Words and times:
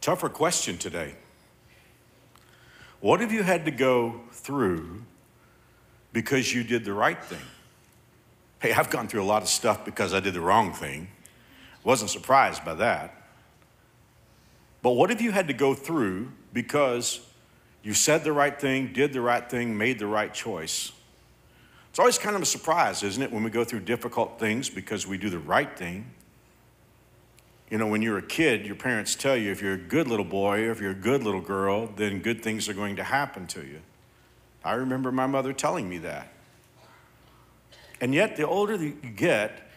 Tougher 0.00 0.28
question 0.28 0.78
today. 0.78 1.14
What 3.00 3.20
have 3.20 3.32
you 3.32 3.42
had 3.42 3.64
to 3.64 3.70
go 3.70 4.20
through 4.32 5.02
because 6.12 6.52
you 6.52 6.64
did 6.64 6.84
the 6.84 6.92
right 6.92 7.22
thing? 7.22 7.44
Hey, 8.60 8.72
I've 8.72 8.90
gone 8.90 9.08
through 9.08 9.22
a 9.22 9.24
lot 9.24 9.42
of 9.42 9.48
stuff 9.48 9.84
because 9.84 10.14
I 10.14 10.20
did 10.20 10.34
the 10.34 10.40
wrong 10.40 10.72
thing. 10.72 11.08
Wasn't 11.84 12.10
surprised 12.10 12.64
by 12.64 12.74
that. 12.74 13.14
But 14.82 14.92
what 14.92 15.10
have 15.10 15.20
you 15.20 15.30
had 15.30 15.48
to 15.48 15.54
go 15.54 15.74
through 15.74 16.32
because 16.52 17.20
you 17.82 17.94
said 17.94 18.24
the 18.24 18.32
right 18.32 18.58
thing, 18.58 18.92
did 18.92 19.12
the 19.12 19.20
right 19.20 19.48
thing, 19.48 19.76
made 19.76 19.98
the 19.98 20.06
right 20.06 20.32
choice? 20.32 20.92
It's 21.90 21.98
always 21.98 22.18
kind 22.18 22.36
of 22.36 22.42
a 22.42 22.46
surprise, 22.46 23.02
isn't 23.02 23.22
it, 23.22 23.32
when 23.32 23.42
we 23.42 23.50
go 23.50 23.64
through 23.64 23.80
difficult 23.80 24.38
things 24.38 24.68
because 24.68 25.06
we 25.06 25.18
do 25.18 25.30
the 25.30 25.38
right 25.38 25.76
thing 25.76 26.10
you 27.70 27.76
know, 27.78 27.86
when 27.86 28.00
you're 28.00 28.18
a 28.18 28.22
kid, 28.22 28.64
your 28.64 28.76
parents 28.76 29.14
tell 29.14 29.36
you 29.36 29.52
if 29.52 29.60
you're 29.60 29.74
a 29.74 29.76
good 29.76 30.08
little 30.08 30.24
boy 30.24 30.62
or 30.62 30.70
if 30.70 30.80
you're 30.80 30.92
a 30.92 30.94
good 30.94 31.22
little 31.22 31.40
girl, 31.40 31.86
then 31.96 32.20
good 32.20 32.42
things 32.42 32.68
are 32.68 32.74
going 32.74 32.96
to 32.96 33.04
happen 33.04 33.46
to 33.48 33.60
you. 33.60 33.80
I 34.64 34.74
remember 34.74 35.12
my 35.12 35.26
mother 35.26 35.52
telling 35.52 35.88
me 35.88 35.98
that. 35.98 36.32
And 38.00 38.14
yet, 38.14 38.36
the 38.36 38.46
older 38.46 38.76
you 38.76 38.92
get, 38.92 39.70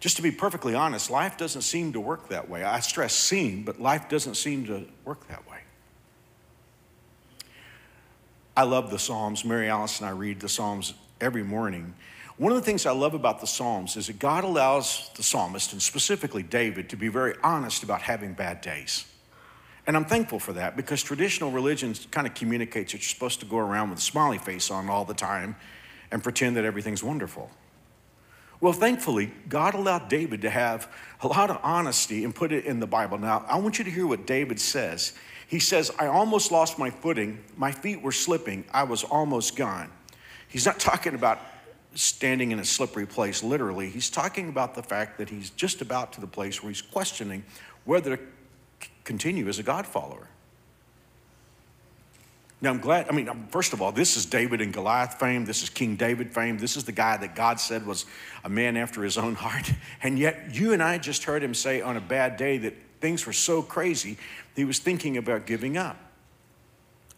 just 0.00 0.16
to 0.16 0.22
be 0.22 0.30
perfectly 0.30 0.74
honest, 0.74 1.10
life 1.10 1.36
doesn't 1.36 1.62
seem 1.62 1.92
to 1.92 2.00
work 2.00 2.28
that 2.28 2.48
way. 2.48 2.64
I 2.64 2.80
stress 2.80 3.12
seem, 3.14 3.62
but 3.62 3.80
life 3.80 4.08
doesn't 4.08 4.34
seem 4.34 4.66
to 4.66 4.86
work 5.04 5.28
that 5.28 5.48
way. 5.48 5.58
I 8.56 8.64
love 8.64 8.90
the 8.90 8.98
Psalms. 8.98 9.44
Mary 9.44 9.68
Alice 9.68 10.00
and 10.00 10.08
I 10.08 10.12
read 10.12 10.40
the 10.40 10.48
Psalms 10.48 10.94
every 11.20 11.42
morning. 11.42 11.94
One 12.38 12.52
of 12.52 12.56
the 12.56 12.64
things 12.64 12.86
I 12.86 12.92
love 12.92 13.14
about 13.14 13.40
the 13.40 13.46
Psalms 13.46 13.96
is 13.96 14.06
that 14.06 14.18
God 14.18 14.44
allows 14.44 15.10
the 15.16 15.22
psalmist, 15.22 15.72
and 15.72 15.82
specifically 15.82 16.42
David, 16.42 16.88
to 16.90 16.96
be 16.96 17.08
very 17.08 17.34
honest 17.42 17.82
about 17.82 18.02
having 18.02 18.32
bad 18.32 18.60
days. 18.60 19.04
And 19.86 19.96
I'm 19.96 20.04
thankful 20.04 20.38
for 20.38 20.52
that 20.54 20.76
because 20.76 21.02
traditional 21.02 21.50
religion 21.50 21.94
kind 22.10 22.26
of 22.26 22.34
communicates 22.34 22.92
that 22.92 22.98
you're 22.98 23.04
supposed 23.04 23.40
to 23.40 23.46
go 23.46 23.58
around 23.58 23.90
with 23.90 23.98
a 23.98 24.02
smiley 24.02 24.38
face 24.38 24.70
on 24.70 24.88
all 24.88 25.04
the 25.04 25.14
time 25.14 25.56
and 26.10 26.22
pretend 26.22 26.56
that 26.56 26.64
everything's 26.64 27.02
wonderful. 27.02 27.50
Well, 28.60 28.72
thankfully, 28.72 29.32
God 29.48 29.74
allowed 29.74 30.08
David 30.08 30.42
to 30.42 30.50
have 30.50 30.88
a 31.20 31.26
lot 31.26 31.50
of 31.50 31.58
honesty 31.64 32.24
and 32.24 32.32
put 32.32 32.52
it 32.52 32.64
in 32.64 32.78
the 32.78 32.86
Bible. 32.86 33.18
Now, 33.18 33.44
I 33.48 33.58
want 33.58 33.78
you 33.78 33.84
to 33.84 33.90
hear 33.90 34.06
what 34.06 34.24
David 34.24 34.60
says. 34.60 35.14
He 35.48 35.58
says, 35.58 35.90
I 35.98 36.06
almost 36.06 36.52
lost 36.52 36.78
my 36.78 36.88
footing. 36.88 37.42
My 37.56 37.72
feet 37.72 38.00
were 38.00 38.12
slipping. 38.12 38.64
I 38.72 38.84
was 38.84 39.02
almost 39.02 39.56
gone. 39.56 39.90
He's 40.46 40.64
not 40.64 40.78
talking 40.78 41.14
about 41.14 41.40
standing 41.94 42.52
in 42.52 42.58
a 42.58 42.64
slippery 42.64 43.06
place, 43.06 43.42
literally. 43.42 43.88
He's 43.88 44.10
talking 44.10 44.48
about 44.48 44.74
the 44.74 44.82
fact 44.82 45.18
that 45.18 45.28
he's 45.28 45.50
just 45.50 45.80
about 45.80 46.12
to 46.14 46.20
the 46.20 46.26
place 46.26 46.62
where 46.62 46.70
he's 46.70 46.82
questioning 46.82 47.44
whether 47.84 48.16
to 48.16 48.22
continue 49.04 49.48
as 49.48 49.58
a 49.58 49.62
God 49.62 49.86
follower. 49.86 50.28
Now, 52.60 52.70
I'm 52.70 52.78
glad, 52.78 53.08
I 53.08 53.12
mean, 53.12 53.28
um, 53.28 53.48
first 53.50 53.72
of 53.72 53.82
all, 53.82 53.90
this 53.90 54.16
is 54.16 54.24
David 54.24 54.60
and 54.60 54.72
Goliath 54.72 55.18
fame. 55.18 55.44
This 55.44 55.64
is 55.64 55.68
King 55.68 55.96
David 55.96 56.32
fame. 56.32 56.58
This 56.58 56.76
is 56.76 56.84
the 56.84 56.92
guy 56.92 57.16
that 57.16 57.34
God 57.34 57.58
said 57.58 57.84
was 57.84 58.06
a 58.44 58.48
man 58.48 58.76
after 58.76 59.02
his 59.02 59.18
own 59.18 59.34
heart. 59.34 59.72
And 60.04 60.18
yet, 60.18 60.54
you 60.54 60.72
and 60.72 60.82
I 60.82 60.98
just 60.98 61.24
heard 61.24 61.42
him 61.42 61.54
say 61.54 61.80
on 61.80 61.96
a 61.96 62.00
bad 62.00 62.36
day 62.36 62.58
that 62.58 62.74
things 63.00 63.26
were 63.26 63.32
so 63.32 63.62
crazy, 63.62 64.16
he 64.54 64.64
was 64.64 64.78
thinking 64.78 65.16
about 65.16 65.44
giving 65.44 65.76
up. 65.76 65.96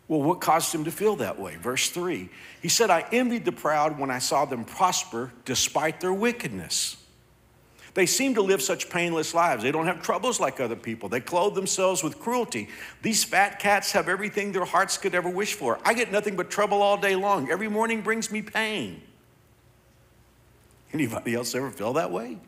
Well, 0.06 0.20
what 0.20 0.40
caused 0.40 0.74
him 0.74 0.84
to 0.84 0.90
feel 0.90 1.16
that 1.16 1.38
way? 1.38 1.56
Verse 1.56 1.88
3 1.90 2.28
He 2.60 2.68
said, 2.68 2.90
I 2.90 3.06
envied 3.12 3.44
the 3.44 3.52
proud 3.52 3.98
when 3.98 4.10
I 4.10 4.18
saw 4.18 4.44
them 4.44 4.64
prosper 4.64 5.32
despite 5.44 6.00
their 6.00 6.12
wickedness. 6.12 6.96
They 7.94 8.06
seem 8.06 8.34
to 8.34 8.42
live 8.42 8.60
such 8.60 8.90
painless 8.90 9.34
lives. 9.34 9.62
They 9.62 9.70
don't 9.70 9.86
have 9.86 10.02
troubles 10.02 10.40
like 10.40 10.58
other 10.58 10.74
people. 10.74 11.08
They 11.08 11.20
clothe 11.20 11.54
themselves 11.54 12.02
with 12.02 12.18
cruelty. 12.18 12.68
These 13.02 13.22
fat 13.22 13.60
cats 13.60 13.92
have 13.92 14.08
everything 14.08 14.50
their 14.50 14.64
hearts 14.64 14.98
could 14.98 15.14
ever 15.14 15.30
wish 15.30 15.54
for. 15.54 15.78
I 15.84 15.94
get 15.94 16.10
nothing 16.10 16.34
but 16.34 16.50
trouble 16.50 16.82
all 16.82 16.96
day 16.96 17.14
long. 17.14 17.50
Every 17.50 17.68
morning 17.68 18.02
brings 18.02 18.32
me 18.32 18.42
pain. 18.42 19.00
Anybody 20.92 21.34
else 21.34 21.54
ever 21.54 21.70
feel 21.70 21.92
that 21.94 22.10
way? 22.10 22.38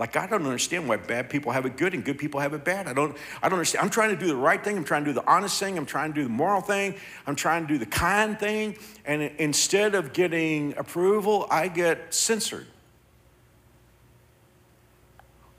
Like, 0.00 0.16
I 0.16 0.26
don't 0.26 0.46
understand 0.46 0.88
why 0.88 0.96
bad 0.96 1.28
people 1.28 1.52
have 1.52 1.66
it 1.66 1.76
good 1.76 1.92
and 1.92 2.02
good 2.02 2.16
people 2.16 2.40
have 2.40 2.54
it 2.54 2.64
bad. 2.64 2.88
I 2.88 2.94
don't, 2.94 3.14
I 3.42 3.50
don't 3.50 3.58
understand. 3.58 3.84
I'm 3.84 3.90
trying 3.90 4.08
to 4.08 4.16
do 4.16 4.28
the 4.28 4.34
right 4.34 4.64
thing. 4.64 4.78
I'm 4.78 4.84
trying 4.84 5.04
to 5.04 5.10
do 5.10 5.12
the 5.12 5.30
honest 5.30 5.60
thing. 5.60 5.76
I'm 5.76 5.84
trying 5.84 6.14
to 6.14 6.14
do 6.14 6.22
the 6.24 6.30
moral 6.30 6.62
thing. 6.62 6.94
I'm 7.26 7.36
trying 7.36 7.66
to 7.66 7.68
do 7.74 7.76
the 7.76 7.84
kind 7.84 8.40
thing. 8.40 8.78
And 9.04 9.20
instead 9.20 9.94
of 9.94 10.14
getting 10.14 10.72
approval, 10.78 11.46
I 11.50 11.68
get 11.68 12.14
censored. 12.14 12.66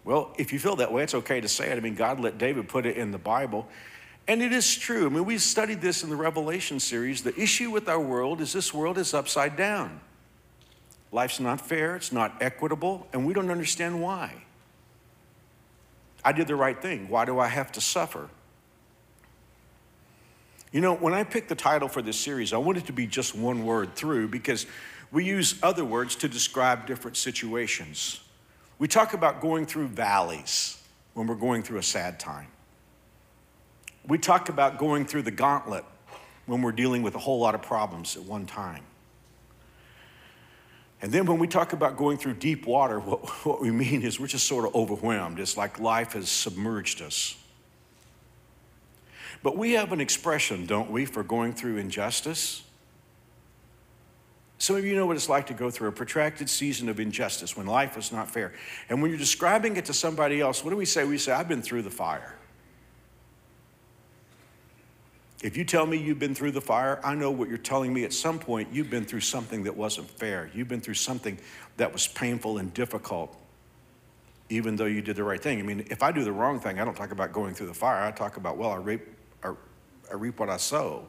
Well, 0.05 0.33
if 0.39 0.51
you 0.51 0.57
feel 0.57 0.77
that 0.77 0.91
way, 0.91 1.03
it's 1.03 1.13
okay 1.13 1.39
to 1.39 1.47
say 1.47 1.69
it. 1.69 1.77
I 1.77 1.79
mean, 1.79 1.93
God 1.93 2.19
let 2.19 2.39
David 2.39 2.67
put 2.67 2.87
it 2.87 2.97
in 2.97 3.11
the 3.11 3.19
Bible. 3.19 3.67
And 4.27 4.41
it 4.41 4.53
is 4.53 4.75
true. 4.75 5.05
I 5.05 5.09
mean, 5.09 5.25
we 5.25 5.37
studied 5.37 5.81
this 5.81 6.01
in 6.01 6.09
the 6.09 6.15
Revelation 6.15 6.79
series. 6.79 7.21
The 7.21 7.39
issue 7.39 7.69
with 7.69 7.87
our 7.87 8.01
world 8.01 8.41
is 8.41 8.53
this 8.53 8.73
world 8.73 8.97
is 8.97 9.13
upside 9.13 9.55
down. 9.55 10.01
Life's 11.11 11.39
not 11.39 11.59
fair, 11.59 11.95
it's 11.95 12.11
not 12.11 12.41
equitable, 12.41 13.07
and 13.11 13.25
we 13.25 13.33
don't 13.33 13.51
understand 13.51 14.01
why. 14.01 14.33
I 16.23 16.31
did 16.31 16.47
the 16.47 16.55
right 16.55 16.79
thing. 16.79 17.09
Why 17.09 17.25
do 17.25 17.39
I 17.39 17.47
have 17.47 17.71
to 17.73 17.81
suffer? 17.81 18.29
You 20.71 20.79
know, 20.79 20.95
when 20.95 21.13
I 21.13 21.23
picked 21.23 21.49
the 21.49 21.55
title 21.55 21.89
for 21.89 22.01
this 22.01 22.17
series, 22.17 22.53
I 22.53 22.57
wanted 22.57 22.85
to 22.85 22.93
be 22.93 23.05
just 23.07 23.35
one 23.35 23.65
word 23.65 23.95
through 23.95 24.29
because 24.29 24.65
we 25.11 25.25
use 25.25 25.55
other 25.61 25.83
words 25.83 26.15
to 26.17 26.29
describe 26.29 26.87
different 26.87 27.17
situations. 27.17 28.21
We 28.79 28.87
talk 28.87 29.13
about 29.13 29.41
going 29.41 29.65
through 29.65 29.87
valleys 29.87 30.81
when 31.13 31.27
we're 31.27 31.35
going 31.35 31.61
through 31.63 31.79
a 31.79 31.83
sad 31.83 32.19
time. 32.19 32.47
We 34.07 34.17
talk 34.17 34.47
about 34.47 34.77
going 34.77 35.05
through 35.05 35.23
the 35.23 35.31
gauntlet 35.31 35.83
when 36.45 36.61
we're 36.61 36.71
dealing 36.71 37.03
with 37.03 37.15
a 37.15 37.19
whole 37.19 37.39
lot 37.39 37.53
of 37.53 37.61
problems 37.61 38.15
at 38.15 38.23
one 38.23 38.45
time. 38.45 38.83
And 41.01 41.11
then 41.11 41.25
when 41.25 41.39
we 41.39 41.47
talk 41.47 41.73
about 41.73 41.97
going 41.97 42.17
through 42.17 42.35
deep 42.35 42.65
water, 42.67 42.99
what, 42.99 43.27
what 43.45 43.61
we 43.61 43.71
mean 43.71 44.03
is 44.03 44.19
we're 44.19 44.27
just 44.27 44.47
sort 44.47 44.65
of 44.65 44.75
overwhelmed. 44.75 45.39
It's 45.39 45.57
like 45.57 45.79
life 45.79 46.13
has 46.13 46.29
submerged 46.29 47.01
us. 47.01 47.35
But 49.43 49.57
we 49.57 49.71
have 49.71 49.91
an 49.91 49.99
expression, 49.99 50.67
don't 50.67 50.91
we, 50.91 51.05
for 51.05 51.23
going 51.23 51.53
through 51.53 51.77
injustice? 51.77 52.61
Some 54.59 54.75
of 54.75 54.85
you 54.85 54.95
know 54.95 55.07
what 55.07 55.15
it's 55.15 55.27
like 55.27 55.47
to 55.47 55.55
go 55.55 55.71
through 55.71 55.87
a 55.89 55.91
protracted 55.91 56.47
season 56.47 56.87
of 56.87 56.99
injustice 56.99 57.57
when 57.57 57.65
life 57.65 57.97
is 57.97 58.11
not 58.11 58.29
fair. 58.29 58.53
And 58.89 59.01
when 59.01 59.09
you're 59.09 59.17
describing 59.17 59.77
it 59.77 59.85
to 59.85 59.93
somebody 59.93 60.39
else, 60.39 60.63
what 60.63 60.69
do 60.69 60.77
we 60.77 60.85
say? 60.85 61.03
We 61.03 61.17
say, 61.17 61.31
I've 61.31 61.47
been 61.47 61.63
through 61.63 61.81
the 61.81 61.89
fire. 61.89 62.35
If 65.43 65.57
you 65.57 65.63
tell 65.63 65.87
me 65.87 65.97
you've 65.97 66.19
been 66.19 66.35
through 66.35 66.51
the 66.51 66.61
fire, 66.61 66.99
I 67.03 67.15
know 67.15 67.31
what 67.31 67.49
you're 67.49 67.57
telling 67.57 67.91
me 67.91 68.03
at 68.03 68.13
some 68.13 68.37
point 68.37 68.69
you've 68.71 68.91
been 68.91 69.05
through 69.05 69.21
something 69.21 69.63
that 69.63 69.75
wasn't 69.75 70.09
fair. 70.09 70.51
You've 70.53 70.67
been 70.67 70.81
through 70.81 70.93
something 70.95 71.39
that 71.77 71.91
was 71.91 72.07
painful 72.07 72.59
and 72.59 72.71
difficult, 72.75 73.35
even 74.49 74.75
though 74.75 74.85
you 74.85 75.01
did 75.01 75.15
the 75.15 75.23
right 75.23 75.41
thing. 75.41 75.59
I 75.59 75.63
mean, 75.63 75.87
if 75.89 76.03
I 76.03 76.11
do 76.11 76.23
the 76.23 76.31
wrong 76.31 76.59
thing, 76.59 76.79
I 76.79 76.85
don't 76.85 76.95
talk 76.95 77.11
about 77.11 77.33
going 77.33 77.55
through 77.55 77.67
the 77.67 77.73
fire. 77.73 78.05
I 78.05 78.11
talk 78.11 78.37
about, 78.37 78.57
well, 78.57 78.69
I 78.69 78.75
reap, 78.75 79.01
I, 79.43 79.53
I 80.11 80.15
reap 80.15 80.39
what 80.39 80.49
I 80.49 80.57
sow. 80.57 81.07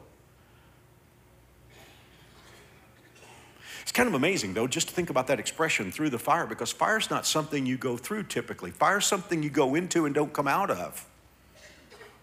It's 3.83 3.91
kind 3.91 4.09
of 4.09 4.15
amazing, 4.15 4.55
though, 4.55 4.65
just 4.65 4.87
to 4.87 4.95
think 4.95 5.11
about 5.11 5.27
that 5.27 5.39
expression 5.39 5.91
through 5.91 6.09
the 6.09 6.17
fire, 6.17 6.47
because 6.47 6.71
fire's 6.71 7.11
not 7.11 7.27
something 7.27 7.67
you 7.67 7.77
go 7.77 7.97
through 7.97 8.23
typically. 8.23 8.71
Fire's 8.71 9.05
something 9.05 9.43
you 9.43 9.51
go 9.51 9.75
into 9.75 10.05
and 10.07 10.15
don't 10.15 10.33
come 10.33 10.47
out 10.47 10.71
of. 10.71 11.05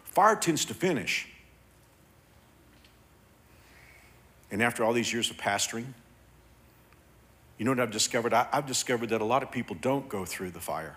Fire 0.06 0.34
tends 0.34 0.64
to 0.64 0.74
finish. 0.74 1.28
And 4.50 4.62
after 4.62 4.84
all 4.84 4.92
these 4.92 5.12
years 5.12 5.30
of 5.30 5.36
pastoring, 5.36 5.86
you 7.58 7.64
know 7.64 7.72
what 7.72 7.80
I've 7.80 7.90
discovered? 7.90 8.32
I, 8.32 8.46
have 8.52 8.66
discovered 8.66 9.10
that 9.10 9.20
a 9.20 9.24
lot 9.24 9.42
of 9.42 9.52
people 9.52 9.76
don't 9.80 10.08
go 10.08 10.24
through 10.24 10.50
the 10.50 10.60
fire 10.60 10.96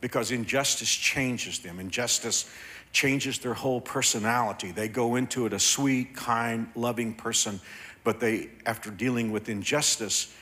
because 0.00 0.30
injustice 0.30 0.94
changes 0.94 1.58
them. 1.60 1.80
Injustice 1.80 2.48
changes 2.92 3.38
their 3.38 3.54
whole 3.54 3.80
personality. 3.80 4.72
They 4.72 4.88
go 4.88 5.16
into 5.16 5.46
it 5.46 5.52
a 5.52 5.58
sweet, 5.58 6.14
kind, 6.14 6.68
loving 6.74 7.14
person, 7.14 7.60
but 8.04 8.20
they, 8.20 8.50
after 8.66 8.90
dealing 8.90 9.32
with 9.32 9.48
injustice, 9.48 10.34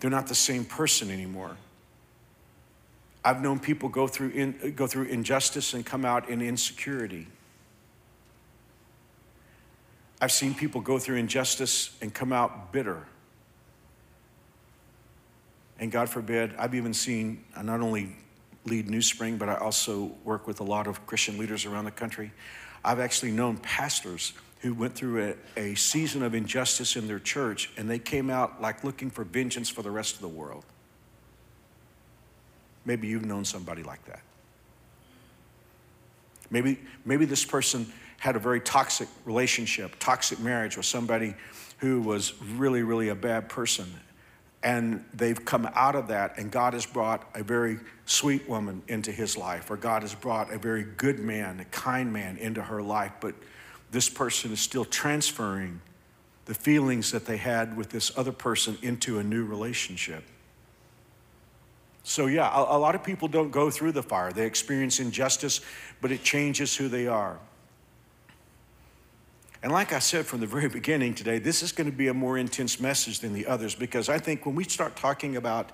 they're 0.00 0.10
not 0.10 0.26
the 0.26 0.34
same 0.34 0.64
person 0.64 1.10
anymore. 1.10 1.56
I've 3.24 3.40
known 3.40 3.60
people 3.60 3.88
go 3.88 4.08
through, 4.08 4.30
in, 4.30 4.74
go 4.74 4.86
through 4.86 5.04
injustice 5.04 5.74
and 5.74 5.86
come 5.86 6.04
out 6.04 6.28
in 6.28 6.42
insecurity. 6.42 7.28
I've 10.22 10.30
seen 10.30 10.54
people 10.54 10.80
go 10.80 11.00
through 11.00 11.16
injustice 11.16 11.90
and 12.00 12.14
come 12.14 12.32
out 12.32 12.70
bitter. 12.70 13.04
And 15.80 15.90
God 15.90 16.08
forbid, 16.08 16.54
I've 16.56 16.76
even 16.76 16.94
seen, 16.94 17.42
I 17.56 17.62
not 17.62 17.80
only 17.80 18.14
lead 18.64 18.86
NewSpring, 18.86 19.36
but 19.36 19.48
I 19.48 19.56
also 19.56 20.12
work 20.22 20.46
with 20.46 20.60
a 20.60 20.62
lot 20.62 20.86
of 20.86 21.04
Christian 21.08 21.38
leaders 21.38 21.66
around 21.66 21.86
the 21.86 21.90
country. 21.90 22.30
I've 22.84 23.00
actually 23.00 23.32
known 23.32 23.56
pastors 23.56 24.32
who 24.60 24.74
went 24.74 24.94
through 24.94 25.34
a, 25.56 25.60
a 25.60 25.74
season 25.74 26.22
of 26.22 26.36
injustice 26.36 26.94
in 26.94 27.08
their 27.08 27.18
church 27.18 27.72
and 27.76 27.90
they 27.90 27.98
came 27.98 28.30
out 28.30 28.62
like 28.62 28.84
looking 28.84 29.10
for 29.10 29.24
vengeance 29.24 29.68
for 29.68 29.82
the 29.82 29.90
rest 29.90 30.14
of 30.14 30.20
the 30.20 30.28
world. 30.28 30.64
Maybe 32.84 33.08
you've 33.08 33.24
known 33.24 33.44
somebody 33.44 33.82
like 33.82 34.04
that. 34.04 34.22
Maybe, 36.48 36.78
maybe 37.04 37.24
this 37.24 37.44
person 37.44 37.92
had 38.22 38.36
a 38.36 38.38
very 38.38 38.60
toxic 38.60 39.08
relationship, 39.24 39.96
toxic 39.98 40.38
marriage 40.38 40.76
with 40.76 40.86
somebody 40.86 41.34
who 41.78 42.00
was 42.00 42.40
really, 42.40 42.84
really 42.84 43.08
a 43.08 43.16
bad 43.16 43.48
person. 43.48 43.92
And 44.62 45.04
they've 45.12 45.44
come 45.44 45.68
out 45.74 45.96
of 45.96 46.06
that, 46.06 46.38
and 46.38 46.48
God 46.48 46.74
has 46.74 46.86
brought 46.86 47.28
a 47.34 47.42
very 47.42 47.80
sweet 48.06 48.48
woman 48.48 48.80
into 48.86 49.10
his 49.10 49.36
life, 49.36 49.72
or 49.72 49.76
God 49.76 50.02
has 50.02 50.14
brought 50.14 50.52
a 50.52 50.58
very 50.58 50.84
good 50.84 51.18
man, 51.18 51.58
a 51.58 51.64
kind 51.64 52.12
man 52.12 52.36
into 52.36 52.62
her 52.62 52.80
life. 52.80 53.10
But 53.20 53.34
this 53.90 54.08
person 54.08 54.52
is 54.52 54.60
still 54.60 54.84
transferring 54.84 55.80
the 56.44 56.54
feelings 56.54 57.10
that 57.10 57.26
they 57.26 57.38
had 57.38 57.76
with 57.76 57.90
this 57.90 58.16
other 58.16 58.30
person 58.30 58.78
into 58.82 59.18
a 59.18 59.24
new 59.24 59.44
relationship. 59.44 60.22
So, 62.04 62.26
yeah, 62.26 62.48
a, 62.56 62.76
a, 62.76 62.78
lot 62.78 62.94
of 62.94 63.02
people 63.02 63.26
don't 63.26 63.50
go 63.50 63.68
through 63.68 63.92
the 63.92 64.02
fire. 64.04 64.32
They 64.32 64.46
experience 64.46 65.00
injustice, 65.00 65.60
but 66.00 66.12
it 66.12 66.22
changes 66.22 66.76
who 66.76 66.86
they 66.86 67.08
are. 67.08 67.40
And 69.62 69.70
like 69.70 69.92
I 69.92 70.00
said 70.00 70.26
from 70.26 70.40
the 70.40 70.46
very 70.46 70.68
beginning 70.80 71.14
today, 71.14 71.38
this 71.38 71.62
is 71.62 71.72
going 71.72 71.90
to 71.90 71.96
be 71.96 72.08
a 72.08 72.14
more 72.14 72.36
intense 72.36 72.80
message 72.80 73.20
than 73.20 73.32
the 73.32 73.46
others 73.46 73.74
because 73.74 74.08
I 74.08 74.18
think 74.18 74.44
when 74.44 74.54
we 74.54 74.64
start 74.64 74.96
talking 74.96 75.36
about 75.36 75.70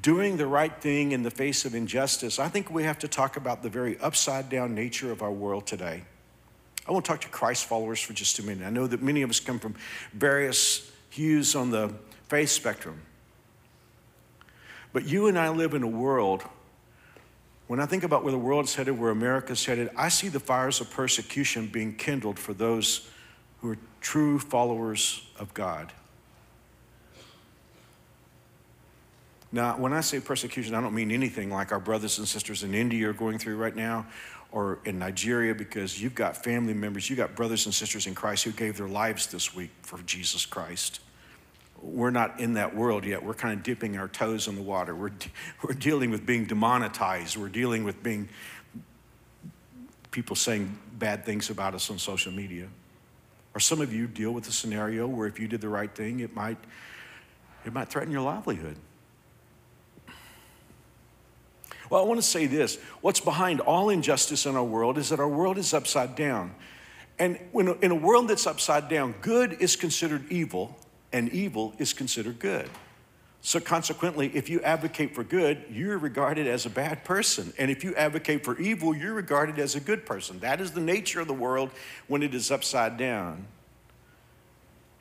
doing 0.00 0.36
the 0.36 0.46
right 0.46 0.74
thing 0.80 1.12
in 1.12 1.22
the 1.22 1.30
face 1.30 1.64
of 1.64 1.74
injustice, 1.74 2.38
I 2.38 2.48
think 2.48 2.70
we 2.70 2.84
have 2.84 2.98
to 3.00 3.08
talk 3.08 3.36
about 3.36 3.62
the 3.62 3.68
very 3.68 3.98
upside 4.00 4.48
down 4.48 4.74
nature 4.74 5.12
of 5.12 5.22
our 5.22 5.32
world 5.32 5.66
today. 5.66 6.02
I 6.86 6.92
want 6.92 7.04
to 7.04 7.10
talk 7.10 7.20
to 7.20 7.28
Christ 7.28 7.66
followers 7.66 8.00
for 8.00 8.12
just 8.12 8.38
a 8.38 8.42
minute. 8.42 8.66
I 8.66 8.70
know 8.70 8.86
that 8.86 9.02
many 9.02 9.22
of 9.22 9.30
us 9.30 9.38
come 9.38 9.58
from 9.58 9.76
various 10.12 10.90
hues 11.10 11.54
on 11.54 11.70
the 11.70 11.94
faith 12.28 12.50
spectrum. 12.50 13.00
But 14.92 15.06
you 15.06 15.28
and 15.28 15.38
I 15.38 15.50
live 15.50 15.74
in 15.74 15.82
a 15.82 15.88
world, 15.88 16.42
when 17.66 17.80
I 17.80 17.86
think 17.86 18.02
about 18.02 18.24
where 18.24 18.32
the 18.32 18.38
world's 18.38 18.74
headed, 18.74 18.98
where 18.98 19.10
America's 19.10 19.64
headed, 19.64 19.90
I 19.96 20.08
see 20.08 20.28
the 20.28 20.40
fires 20.40 20.80
of 20.80 20.90
persecution 20.90 21.68
being 21.68 21.94
kindled 21.94 22.38
for 22.38 22.52
those 22.52 23.08
who 23.62 23.70
are 23.70 23.78
true 24.00 24.38
followers 24.38 25.26
of 25.38 25.54
God. 25.54 25.92
Now, 29.50 29.76
when 29.76 29.92
I 29.92 30.00
say 30.00 30.20
persecution, 30.20 30.74
I 30.74 30.80
don't 30.80 30.94
mean 30.94 31.10
anything 31.10 31.50
like 31.50 31.72
our 31.72 31.80
brothers 31.80 32.18
and 32.18 32.28
sisters 32.28 32.62
in 32.62 32.74
India 32.74 33.08
are 33.08 33.12
going 33.14 33.38
through 33.38 33.56
right 33.56 33.76
now 33.76 34.06
or 34.50 34.80
in 34.84 34.98
Nigeria 34.98 35.54
because 35.54 36.00
you've 36.00 36.14
got 36.14 36.36
family 36.42 36.74
members, 36.74 37.08
you've 37.08 37.18
got 37.18 37.34
brothers 37.34 37.64
and 37.66 37.74
sisters 37.74 38.06
in 38.06 38.14
Christ 38.14 38.44
who 38.44 38.52
gave 38.52 38.76
their 38.76 38.88
lives 38.88 39.26
this 39.26 39.54
week 39.54 39.70
for 39.82 39.98
Jesus 40.02 40.44
Christ 40.44 41.00
we're 41.82 42.10
not 42.10 42.38
in 42.38 42.54
that 42.54 42.74
world 42.74 43.04
yet. 43.04 43.22
We're 43.22 43.34
kind 43.34 43.58
of 43.58 43.62
dipping 43.64 43.98
our 43.98 44.08
toes 44.08 44.46
in 44.46 44.54
the 44.54 44.62
water. 44.62 44.94
We're, 44.94 45.10
we're 45.62 45.74
dealing 45.74 46.10
with 46.10 46.24
being 46.24 46.46
demonetized. 46.46 47.36
We're 47.36 47.48
dealing 47.48 47.84
with 47.84 48.02
being 48.02 48.28
people 50.10 50.36
saying 50.36 50.78
bad 50.98 51.24
things 51.24 51.50
about 51.50 51.74
us 51.74 51.90
on 51.90 51.98
social 51.98 52.32
media. 52.32 52.68
Or 53.54 53.60
some 53.60 53.80
of 53.80 53.92
you 53.92 54.06
deal 54.06 54.32
with 54.32 54.48
a 54.48 54.52
scenario 54.52 55.06
where 55.06 55.26
if 55.26 55.38
you 55.38 55.46
did 55.46 55.60
the 55.60 55.68
right 55.68 55.94
thing, 55.94 56.20
it 56.20 56.34
might, 56.34 56.58
it 57.66 57.72
might 57.72 57.88
threaten 57.88 58.12
your 58.12 58.22
livelihood. 58.22 58.76
Well, 61.90 62.02
I 62.02 62.06
want 62.06 62.18
to 62.18 62.26
say 62.26 62.46
this 62.46 62.78
what's 63.02 63.20
behind 63.20 63.60
all 63.60 63.90
injustice 63.90 64.46
in 64.46 64.56
our 64.56 64.64
world 64.64 64.96
is 64.96 65.10
that 65.10 65.20
our 65.20 65.28
world 65.28 65.58
is 65.58 65.74
upside 65.74 66.16
down. 66.16 66.54
And 67.18 67.38
when, 67.52 67.68
in 67.82 67.90
a 67.90 67.94
world 67.94 68.28
that's 68.28 68.46
upside 68.46 68.88
down, 68.88 69.14
good 69.20 69.58
is 69.60 69.76
considered 69.76 70.24
evil 70.32 70.78
and 71.12 71.28
evil 71.28 71.74
is 71.78 71.92
considered 71.92 72.38
good. 72.38 72.68
So, 73.44 73.58
consequently, 73.58 74.30
if 74.34 74.48
you 74.48 74.60
advocate 74.60 75.16
for 75.16 75.24
good, 75.24 75.64
you're 75.68 75.98
regarded 75.98 76.46
as 76.46 76.64
a 76.64 76.70
bad 76.70 77.04
person. 77.04 77.52
And 77.58 77.72
if 77.72 77.82
you 77.82 77.92
advocate 77.96 78.44
for 78.44 78.56
evil, 78.60 78.94
you're 78.94 79.14
regarded 79.14 79.58
as 79.58 79.74
a 79.74 79.80
good 79.80 80.06
person. 80.06 80.38
That 80.38 80.60
is 80.60 80.70
the 80.70 80.80
nature 80.80 81.20
of 81.20 81.26
the 81.26 81.34
world 81.34 81.70
when 82.06 82.22
it 82.22 82.36
is 82.36 82.52
upside 82.52 82.96
down. 82.96 83.46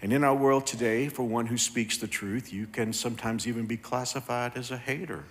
And 0.01 0.11
in 0.11 0.23
our 0.23 0.33
world 0.33 0.65
today, 0.65 1.07
for 1.07 1.21
one 1.21 1.45
who 1.45 1.57
speaks 1.57 1.97
the 1.97 2.07
truth, 2.07 2.51
you 2.51 2.65
can 2.65 2.93
sometimes 2.93 3.47
even 3.47 3.67
be 3.67 3.77
classified 3.77 4.57
as 4.57 4.71
a 4.71 4.77
hater. 4.77 5.23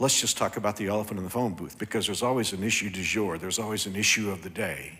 Let's 0.00 0.20
just 0.20 0.36
talk 0.36 0.56
about 0.56 0.76
the 0.76 0.88
elephant 0.88 1.18
in 1.18 1.24
the 1.24 1.30
phone 1.30 1.54
booth 1.54 1.78
because 1.78 2.06
there's 2.06 2.22
always 2.22 2.52
an 2.52 2.64
issue 2.64 2.90
du 2.90 3.02
jour, 3.04 3.38
there's 3.38 3.60
always 3.60 3.86
an 3.86 3.94
issue 3.94 4.32
of 4.32 4.42
the 4.42 4.50
day. 4.50 4.98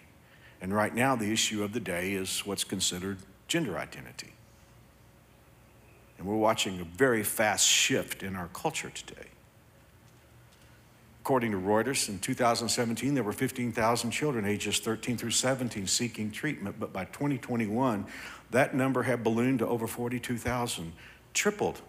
And 0.61 0.73
right 0.73 0.95
now, 0.95 1.17
the 1.17 1.33
issue 1.33 1.65
of 1.65 1.73
the 1.73 1.81
day 1.81 2.13
is 2.13 2.47
what's 2.47 2.63
considered 2.63 3.19
gender 3.51 3.77
identity. 3.77 4.33
And 6.17 6.27
we're 6.27 6.37
watching 6.37 6.81
a 6.81 6.85
very 6.85 7.25
fast 7.25 7.67
shift 7.67 8.23
in 8.23 8.37
our 8.37 8.49
culture 8.55 8.91
today. 8.91 9.27
According 11.23 11.51
to 11.51 11.59
Reuters, 11.59 12.09
in 12.09 12.21
2017, 12.21 13.15
there 13.15 13.25
were 13.25 13.33
15,000 13.33 14.11
children 14.13 14.47
ages 14.47 14.79
13 14.79 15.17
through 15.17 15.33
17 15.33 15.87
seeking 15.87 16.31
treatment, 16.31 16.77
but 16.79 16.93
by 16.93 17.05
2021, 17.07 18.07
that 18.53 18.75
number 18.75 19.03
had 19.03 19.25
ballooned 19.25 19.59
to 19.59 19.67
over 19.67 19.87
42,000, 19.87 20.93
tripled 21.35 21.83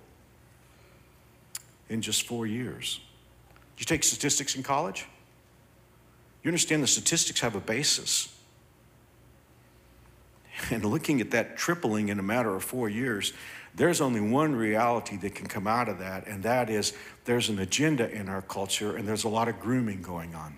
in 1.90 2.02
just 2.02 2.26
four 2.28 2.48
years. 2.48 3.02
Did 3.76 3.82
you 3.82 3.86
take 3.86 4.04
statistics 4.04 4.56
in 4.56 4.64
college? 4.64 5.06
You 6.44 6.50
understand 6.50 6.82
the 6.82 6.88
statistics 6.88 7.40
have 7.42 7.56
a 7.56 7.60
basis. 7.60 8.36
And 10.70 10.86
looking 10.86 11.22
at 11.22 11.32
that 11.32 11.58
tripling 11.58 12.10
in 12.10 12.20
a 12.20 12.24
matter 12.24 12.56
of 12.56 12.64
four 12.64 12.90
years, 12.90 13.34
there's 13.74 14.02
only 14.02 14.20
one 14.20 14.56
reality 14.56 15.18
that 15.18 15.36
can 15.36 15.48
come 15.48 15.66
out 15.66 15.88
of 15.88 16.00
that, 16.00 16.28
and 16.28 16.44
that 16.44 16.70
is 16.70 16.94
there's 17.26 17.50
an 17.50 17.60
agenda 17.60 18.10
in 18.12 18.28
our 18.28 18.42
culture 18.42 18.98
and 18.98 19.08
there's 19.08 19.24
a 19.24 19.30
lot 19.30 19.48
of 19.48 19.60
grooming 19.60 20.02
going 20.02 20.36
on. 20.36 20.56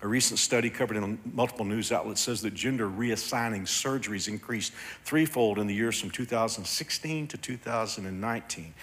A 0.00 0.06
recent 0.06 0.38
study 0.38 0.70
covered 0.70 0.96
in 0.96 1.18
multiple 1.34 1.64
news 1.64 1.90
outlets 1.90 2.20
says 2.20 2.40
that 2.42 2.54
gender 2.54 2.88
reassigning 2.88 3.62
surgeries 3.62 4.28
increased 4.28 4.72
threefold 5.04 5.58
in 5.58 5.66
the 5.66 5.74
years 5.74 6.00
from 6.00 6.10
2016 6.10 7.26
to 7.26 7.36
2019. 7.36 8.74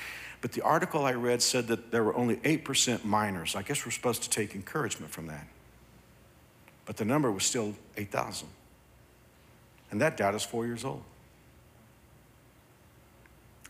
But 0.42 0.52
the 0.52 0.62
article 0.62 1.06
I 1.06 1.14
read 1.14 1.42
said 1.42 1.68
that 1.68 1.90
there 1.90 2.04
were 2.04 2.16
only 2.18 2.36
8% 2.38 3.06
minors. 3.06 3.56
I 3.56 3.62
guess 3.62 3.86
we're 3.86 3.94
supposed 3.94 4.24
to 4.24 4.30
take 4.30 4.56
encouragement 4.56 5.12
from 5.12 5.28
that 5.28 5.48
but 6.86 6.98
the 6.98 7.06
number 7.06 7.32
was 7.32 7.44
still 7.44 7.74
8,000. 7.98 8.48
And 9.92 10.02
that 10.02 10.18
data's 10.18 10.44
four 10.44 10.66
years 10.66 10.84
old. 10.84 11.04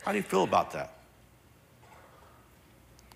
How 0.03 0.11
do 0.11 0.17
you 0.17 0.23
feel 0.23 0.43
about 0.43 0.71
that? 0.71 0.93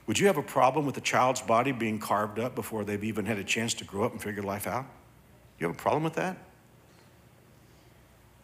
Would 0.07 0.17
you 0.17 0.27
have 0.27 0.37
a 0.37 0.43
problem 0.43 0.85
with 0.85 0.97
a 0.97 1.01
child's 1.01 1.41
body 1.41 1.71
being 1.71 1.99
carved 1.99 2.39
up 2.39 2.55
before 2.55 2.83
they've 2.83 3.03
even 3.03 3.25
had 3.25 3.37
a 3.37 3.43
chance 3.43 3.75
to 3.75 3.83
grow 3.83 4.05
up 4.05 4.11
and 4.11 4.21
figure 4.21 4.41
life 4.41 4.65
out? 4.65 4.85
You 5.59 5.67
have 5.67 5.75
a 5.75 5.79
problem 5.79 6.03
with 6.03 6.13
that? 6.13 6.35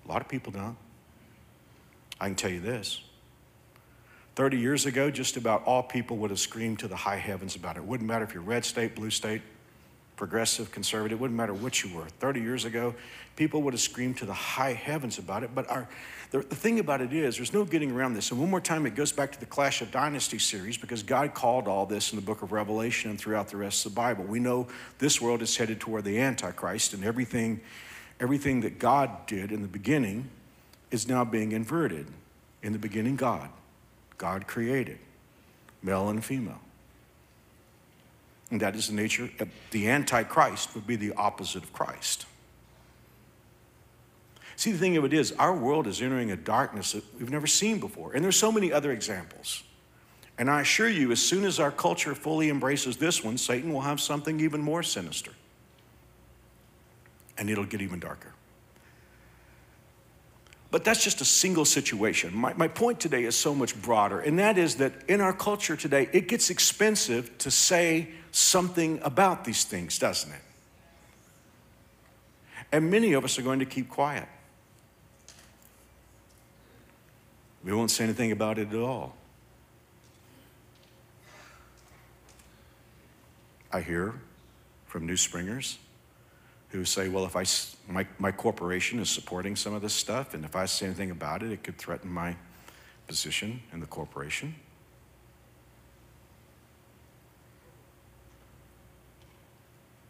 A 0.06 0.08
lot 0.08 0.22
of 0.22 0.28
people 0.28 0.52
don't. 0.52 0.78
I 2.22 2.28
can 2.28 2.36
tell 2.36 2.52
you 2.52 2.60
this 2.60 3.02
30 4.36 4.60
years 4.60 4.86
ago, 4.86 5.10
just 5.10 5.38
about 5.38 5.64
all 5.64 5.82
people 5.82 6.18
would 6.18 6.30
have 6.30 6.40
screamed 6.40 6.80
to 6.80 6.88
the 6.88 6.96
high 6.96 7.18
heavens 7.18 7.56
about 7.56 7.78
it. 7.78 7.80
It 7.80 7.86
wouldn't 7.86 8.08
matter 8.08 8.26
if 8.26 8.34
you're 8.34 8.44
red 8.44 8.66
state, 8.66 8.94
blue 8.94 9.10
state, 9.10 9.42
progressive, 10.16 10.72
conservative, 10.72 11.18
it 11.18 11.22
wouldn't 11.22 11.38
matter 11.38 11.54
what 11.54 11.84
you 11.84 11.96
were. 11.96 12.06
30 12.06 12.42
years 12.42 12.66
ago, 12.66 12.96
people 13.36 13.62
would 13.64 13.74
have 13.74 13.82
screamed 13.82 14.18
to 14.18 14.26
the 14.26 14.34
high 14.34 14.74
heavens 14.74 15.18
about 15.18 15.44
it. 15.44 15.54
But 15.54 15.70
our, 15.70 15.88
the, 16.32 16.40
the 16.40 16.56
thing 16.56 16.80
about 16.80 17.02
it 17.02 17.14
is, 17.14 17.38
there's 17.38 17.54
no 17.54 17.66
getting 17.66 17.92
around 17.92 18.14
this. 18.14 18.32
And 18.32 18.40
one 18.40 18.50
more 18.50 18.62
time, 18.62 18.86
it 18.86 18.96
goes 18.96 19.12
back 19.12 19.32
to 19.34 19.40
the 19.40 19.46
Clash 19.46 19.82
of 19.82 19.92
Dynasties 19.92 20.44
series 20.44 20.78
because 20.78 21.04
God 21.04 21.34
called 21.34 21.68
all 21.68 21.86
this 21.86 22.12
in 22.12 22.16
the 22.16 22.26
book 22.26 22.42
of 22.42 22.52
Revelation 22.52 23.10
and 23.10 23.20
throughout 23.20 23.50
the 23.50 23.58
rest 23.58 23.86
of 23.86 23.94
the 23.94 23.96
Bible. 23.96 24.24
We 24.24 24.40
know 24.40 24.68
this 25.00 25.22
world 25.22 25.42
is 25.42 25.56
headed 25.56 25.80
toward 25.80 26.04
the 26.06 26.20
Antichrist, 26.20 26.94
and 26.94 27.04
everything, 27.04 27.60
everything 28.20 28.62
that 28.62 28.80
God 28.80 29.28
did 29.28 29.52
in 29.52 29.62
the 29.62 29.68
beginning 29.68 30.30
is 30.92 31.08
now 31.08 31.26
being 31.26 31.52
inverted. 31.52 32.08
In 32.64 32.74
the 32.74 32.80
beginning, 32.80 33.16
God. 33.16 33.50
God 34.18 34.48
created 34.48 34.98
male 35.84 36.10
and 36.10 36.24
female. 36.24 36.62
And 38.52 38.62
that 38.62 38.76
is 38.76 38.88
the 38.88 38.94
nature 38.94 39.30
of 39.40 39.50
the 39.72 39.90
Antichrist, 39.90 40.76
would 40.76 40.86
be 40.86 40.96
the 40.96 41.14
opposite 41.14 41.64
of 41.64 41.74
Christ. 41.74 42.26
See, 44.56 44.72
the 44.72 44.78
thing 44.78 44.96
of 44.98 45.04
it 45.04 45.14
is, 45.14 45.34
our 45.34 45.56
world 45.56 45.88
is 45.88 46.02
entering 46.02 46.32
a 46.32 46.36
darkness 46.36 46.94
that 46.94 47.04
we've 47.20 47.32
never 47.32 47.48
seen 47.48 47.80
before. 47.80 48.14
And 48.14 48.24
there's 48.24 48.38
so 48.38 48.52
many 48.52 48.72
other 48.72 48.92
examples. 48.92 49.64
And 50.38 50.50
I 50.50 50.62
assure 50.62 50.90
you, 50.90 51.12
as 51.12 51.22
soon 51.22 51.44
as 51.44 51.60
our 51.60 51.72
culture 51.72 52.14
fully 52.14 52.50
embraces 52.50 52.98
this 52.98 53.24
one, 53.24 53.38
Satan 53.38 53.74
will 53.74 53.82
have 53.82 54.00
something 54.00 54.40
even 54.40 54.62
more 54.62 54.84
sinister. 54.84 55.32
And 57.38 57.50
it'll 57.50 57.66
get 57.66 57.82
even 57.82 58.00
darker. 58.00 58.35
But 60.76 60.84
that's 60.84 61.02
just 61.02 61.22
a 61.22 61.26
single 61.26 61.64
situation. 61.64 62.36
My, 62.36 62.54
my 62.56 62.68
point 62.68 63.00
today 63.00 63.24
is 63.24 63.34
so 63.34 63.56
much 63.56 63.82
broader, 63.82 64.20
and 64.20 64.40
that 64.40 64.58
is 64.58 64.76
that 64.76 64.92
in 65.08 65.22
our 65.22 65.32
culture 65.32 65.78
today, 65.78 66.10
it 66.12 66.28
gets 66.28 66.50
expensive 66.50 67.38
to 67.38 67.50
say 67.50 68.10
something 68.34 69.00
about 69.02 69.46
these 69.46 69.64
things, 69.64 69.98
doesn't 69.98 70.34
it? 70.34 70.42
And 72.74 72.92
many 72.92 73.14
of 73.14 73.24
us 73.24 73.40
are 73.40 73.42
going 73.42 73.60
to 73.60 73.66
keep 73.66 73.88
quiet. 73.88 74.28
We 77.64 77.72
won't 77.72 77.90
say 77.90 78.04
anything 78.04 78.34
about 78.34 78.60
it 78.60 78.68
at 78.68 78.82
all. 78.82 79.16
I 83.72 83.80
hear 83.80 84.14
from 84.88 85.06
New 85.06 85.16
Springers 85.16 85.78
who 86.76 86.86
say, 86.86 87.10
well, 87.10 87.26
if 87.26 87.36
I, 87.36 87.46
my, 87.92 88.06
my 88.20 88.32
corporation 88.32 89.00
is 89.00 89.10
supporting 89.10 89.56
some 89.56 89.74
of 89.74 89.82
this 89.82 89.94
stuff, 89.94 90.34
and 90.34 90.44
if 90.46 90.56
I 90.56 90.66
say 90.66 90.86
anything 90.86 91.12
about 91.12 91.42
it, 91.44 91.52
it 91.52 91.64
could 91.64 91.78
threaten 91.78 92.12
my 92.12 92.36
position 93.08 93.62
in 93.72 93.80
the 93.80 93.86
corporation. 93.86 94.56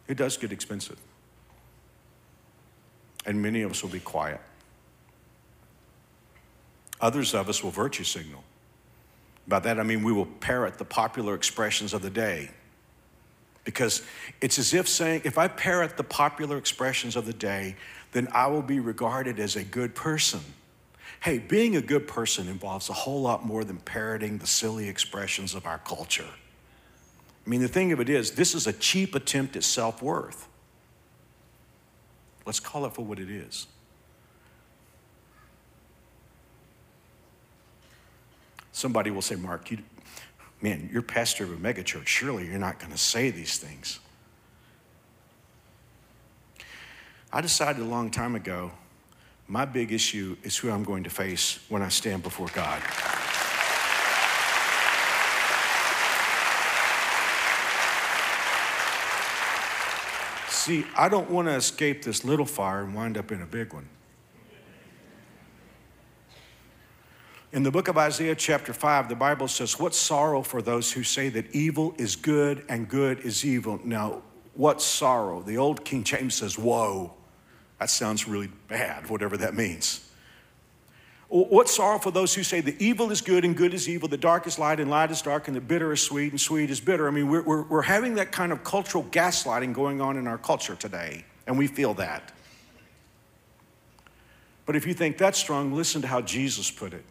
It 0.08 0.16
does 0.16 0.36
get 0.36 0.52
expensive. 0.52 0.98
And 3.24 3.42
many 3.42 3.62
of 3.62 3.72
us 3.72 3.82
will 3.82 3.90
be 3.90 4.00
quiet. 4.00 4.40
Others 7.00 7.34
of 7.34 7.48
us 7.48 7.62
will 7.62 7.72
virtue 7.72 8.04
signal. 8.04 8.42
By 9.48 9.58
that 9.60 9.78
I 9.78 9.82
mean 9.82 10.02
we 10.02 10.12
will 10.12 10.26
parrot 10.26 10.78
the 10.78 10.84
popular 10.84 11.34
expressions 11.34 11.92
of 11.92 12.02
the 12.02 12.10
day. 12.10 12.50
Because 13.66 14.02
it's 14.40 14.58
as 14.58 14.72
if 14.72 14.88
saying, 14.88 15.22
if 15.24 15.36
I 15.36 15.48
parrot 15.48 15.96
the 15.96 16.04
popular 16.04 16.56
expressions 16.56 17.16
of 17.16 17.26
the 17.26 17.32
day, 17.32 17.76
then 18.12 18.28
I 18.32 18.46
will 18.46 18.62
be 18.62 18.80
regarded 18.80 19.38
as 19.40 19.56
a 19.56 19.64
good 19.64 19.94
person. 19.94 20.40
Hey, 21.20 21.38
being 21.38 21.76
a 21.76 21.80
good 21.80 22.06
person 22.06 22.48
involves 22.48 22.88
a 22.88 22.92
whole 22.92 23.20
lot 23.20 23.44
more 23.44 23.64
than 23.64 23.78
parroting 23.78 24.38
the 24.38 24.46
silly 24.46 24.88
expressions 24.88 25.52
of 25.54 25.66
our 25.66 25.78
culture. 25.78 26.28
I 27.44 27.50
mean, 27.50 27.60
the 27.60 27.68
thing 27.68 27.90
of 27.90 28.00
it 28.00 28.08
is, 28.08 28.30
this 28.30 28.54
is 28.54 28.68
a 28.68 28.72
cheap 28.72 29.16
attempt 29.16 29.56
at 29.56 29.64
self 29.64 30.00
worth. 30.00 30.46
Let's 32.46 32.60
call 32.60 32.86
it 32.86 32.94
for 32.94 33.04
what 33.04 33.18
it 33.18 33.28
is. 33.28 33.66
Somebody 38.70 39.10
will 39.10 39.22
say, 39.22 39.34
Mark, 39.34 39.72
you, 39.72 39.78
man, 40.62 40.88
you're 40.92 41.02
pastor 41.02 41.44
of 41.44 41.52
a 41.52 41.56
megachurch. 41.56 42.06
Surely 42.06 42.46
you're 42.46 42.58
not 42.58 42.78
going 42.78 42.92
to 42.92 42.98
say 42.98 43.30
these 43.30 43.58
things. 43.58 44.00
I 47.32 47.40
decided 47.40 47.82
a 47.82 47.86
long 47.86 48.10
time 48.10 48.34
ago 48.34 48.72
my 49.48 49.64
big 49.64 49.92
issue 49.92 50.36
is 50.42 50.56
who 50.56 50.70
I'm 50.70 50.82
going 50.82 51.04
to 51.04 51.10
face 51.10 51.60
when 51.68 51.80
I 51.80 51.88
stand 51.88 52.22
before 52.22 52.48
God. 52.52 52.82
See, 60.48 60.84
I 60.96 61.08
don't 61.08 61.30
want 61.30 61.46
to 61.46 61.54
escape 61.54 62.02
this 62.02 62.24
little 62.24 62.44
fire 62.44 62.82
and 62.82 62.92
wind 62.92 63.16
up 63.16 63.30
in 63.30 63.40
a 63.40 63.46
big 63.46 63.72
one. 63.72 63.88
In 67.52 67.62
the 67.62 67.70
book 67.70 67.88
of 67.88 67.96
Isaiah, 67.96 68.34
chapter 68.34 68.72
5, 68.72 69.08
the 69.08 69.14
Bible 69.14 69.48
says, 69.48 69.78
What 69.78 69.94
sorrow 69.94 70.42
for 70.42 70.60
those 70.60 70.92
who 70.92 71.02
say 71.02 71.28
that 71.30 71.54
evil 71.54 71.94
is 71.96 72.16
good 72.16 72.64
and 72.68 72.88
good 72.88 73.20
is 73.20 73.44
evil. 73.44 73.80
Now, 73.84 74.22
what 74.54 74.82
sorrow? 74.82 75.42
The 75.42 75.56
old 75.56 75.84
King 75.84 76.02
James 76.02 76.34
says, 76.34 76.58
Woe. 76.58 77.12
That 77.78 77.90
sounds 77.90 78.26
really 78.26 78.50
bad, 78.68 79.08
whatever 79.08 79.36
that 79.36 79.54
means. 79.54 80.02
What 81.28 81.68
sorrow 81.68 81.98
for 81.98 82.10
those 82.10 82.34
who 82.34 82.42
say 82.44 82.60
the 82.60 82.76
evil 82.82 83.10
is 83.10 83.20
good 83.20 83.44
and 83.44 83.56
good 83.56 83.74
is 83.74 83.88
evil, 83.88 84.08
the 84.08 84.16
dark 84.16 84.46
is 84.46 84.58
light 84.58 84.78
and 84.78 84.88
light 84.88 85.10
is 85.10 85.20
dark, 85.20 85.48
and 85.48 85.56
the 85.56 85.60
bitter 85.60 85.92
is 85.92 86.00
sweet 86.00 86.30
and 86.30 86.40
sweet 86.40 86.70
is 86.70 86.80
bitter. 86.80 87.08
I 87.08 87.10
mean, 87.10 87.28
we're, 87.28 87.42
we're, 87.42 87.62
we're 87.64 87.82
having 87.82 88.14
that 88.14 88.30
kind 88.30 88.52
of 88.52 88.62
cultural 88.62 89.04
gaslighting 89.04 89.72
going 89.72 90.00
on 90.00 90.16
in 90.16 90.28
our 90.28 90.38
culture 90.38 90.76
today, 90.76 91.24
and 91.46 91.58
we 91.58 91.66
feel 91.66 91.94
that. 91.94 92.32
But 94.66 94.76
if 94.76 94.86
you 94.86 94.94
think 94.94 95.18
that's 95.18 95.38
strong, 95.38 95.72
listen 95.74 96.00
to 96.02 96.08
how 96.08 96.20
Jesus 96.20 96.70
put 96.70 96.94
it. 96.94 97.04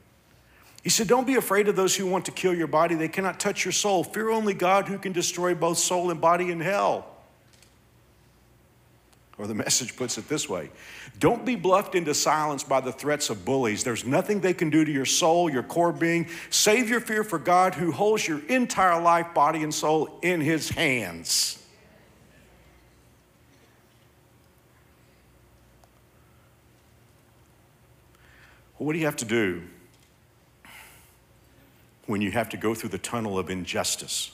He 0.85 0.91
said, 0.91 1.07
Don't 1.07 1.25
be 1.25 1.33
afraid 1.33 1.67
of 1.67 1.75
those 1.75 1.95
who 1.95 2.05
want 2.05 2.25
to 2.25 2.31
kill 2.31 2.53
your 2.53 2.67
body. 2.67 2.93
They 2.93 3.07
cannot 3.07 3.39
touch 3.39 3.65
your 3.65 3.71
soul. 3.71 4.03
Fear 4.03 4.29
only 4.29 4.53
God 4.53 4.87
who 4.87 4.99
can 4.99 5.13
destroy 5.13 5.55
both 5.55 5.79
soul 5.79 6.11
and 6.11 6.21
body 6.21 6.51
in 6.51 6.61
hell. 6.61 7.07
Or 9.39 9.47
the 9.47 9.55
message 9.65 9.95
puts 9.95 10.19
it 10.19 10.29
this 10.29 10.47
way 10.47 10.69
Don't 11.17 11.43
be 11.43 11.55
bluffed 11.55 11.95
into 11.95 12.13
silence 12.13 12.63
by 12.63 12.81
the 12.81 12.91
threats 12.91 13.31
of 13.31 13.43
bullies. 13.43 13.83
There's 13.83 14.05
nothing 14.05 14.41
they 14.41 14.53
can 14.53 14.69
do 14.69 14.85
to 14.85 14.91
your 14.91 15.05
soul, 15.05 15.49
your 15.49 15.63
core 15.63 15.91
being. 15.91 16.27
Save 16.51 16.87
your 16.87 17.01
fear 17.01 17.23
for 17.23 17.39
God 17.39 17.73
who 17.73 17.91
holds 17.91 18.27
your 18.27 18.45
entire 18.45 19.01
life, 19.01 19.33
body, 19.33 19.63
and 19.63 19.73
soul 19.73 20.19
in 20.21 20.39
his 20.39 20.69
hands. 20.69 21.63
what 28.77 28.93
do 28.93 28.99
you 28.99 29.05
have 29.05 29.15
to 29.15 29.25
do 29.25 29.63
when 32.05 32.21
you 32.21 32.31
have 32.31 32.49
to 32.49 32.57
go 32.57 32.75
through 32.75 32.89
the 32.89 32.97
tunnel 32.97 33.39
of 33.39 33.49
injustice, 33.49 34.31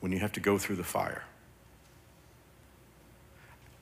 when 0.00 0.12
you 0.12 0.18
have 0.18 0.32
to 0.32 0.40
go 0.40 0.58
through 0.58 0.76
the 0.76 0.84
fire. 0.84 1.22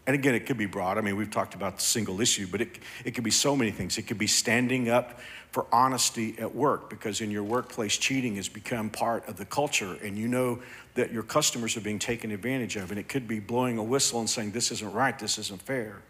And 0.07 0.15
again, 0.15 0.37
it 0.37 0.47
could 0.47 0.57
be 0.57 0.67
broad. 0.67 0.99
I 0.99 1.01
mean, 1.01 1.17
we've 1.17 1.31
talked 1.31 1.55
about 1.55 1.77
the 1.77 1.83
single 1.83 2.21
issue, 2.21 2.47
but 2.49 2.61
it, 2.61 2.79
it 3.05 3.13
could 3.13 3.25
be 3.25 3.33
so 3.33 3.57
many 3.57 3.73
things. 3.73 3.99
It 3.99 4.03
could 4.03 4.19
be 4.19 4.29
standing 4.29 4.89
up 4.89 5.19
for 5.51 5.67
honesty 5.73 6.37
at 6.39 6.55
work 6.55 6.89
because 6.89 7.21
in 7.21 7.33
your 7.33 7.43
workplace, 7.43 7.97
cheating 7.97 8.37
has 8.37 8.49
become 8.49 8.89
part 8.89 9.27
of 9.29 9.37
the 9.37 9.45
culture, 9.45 9.97
and 10.05 10.17
you 10.17 10.29
know 10.29 10.61
that 10.95 11.13
your 11.13 11.25
customers 11.25 11.77
are 11.77 11.81
being 11.81 11.99
taken 11.99 12.31
advantage 12.31 12.77
of. 12.77 12.91
And 12.91 13.01
it 13.01 13.09
could 13.09 13.27
be 13.27 13.41
blowing 13.41 13.79
a 13.79 13.83
whistle 13.83 14.21
and 14.21 14.31
saying, 14.31 14.53
This 14.53 14.71
isn't 14.71 14.93
right, 14.93 15.19
this 15.19 15.39
isn't 15.39 15.63
fair 15.63 16.03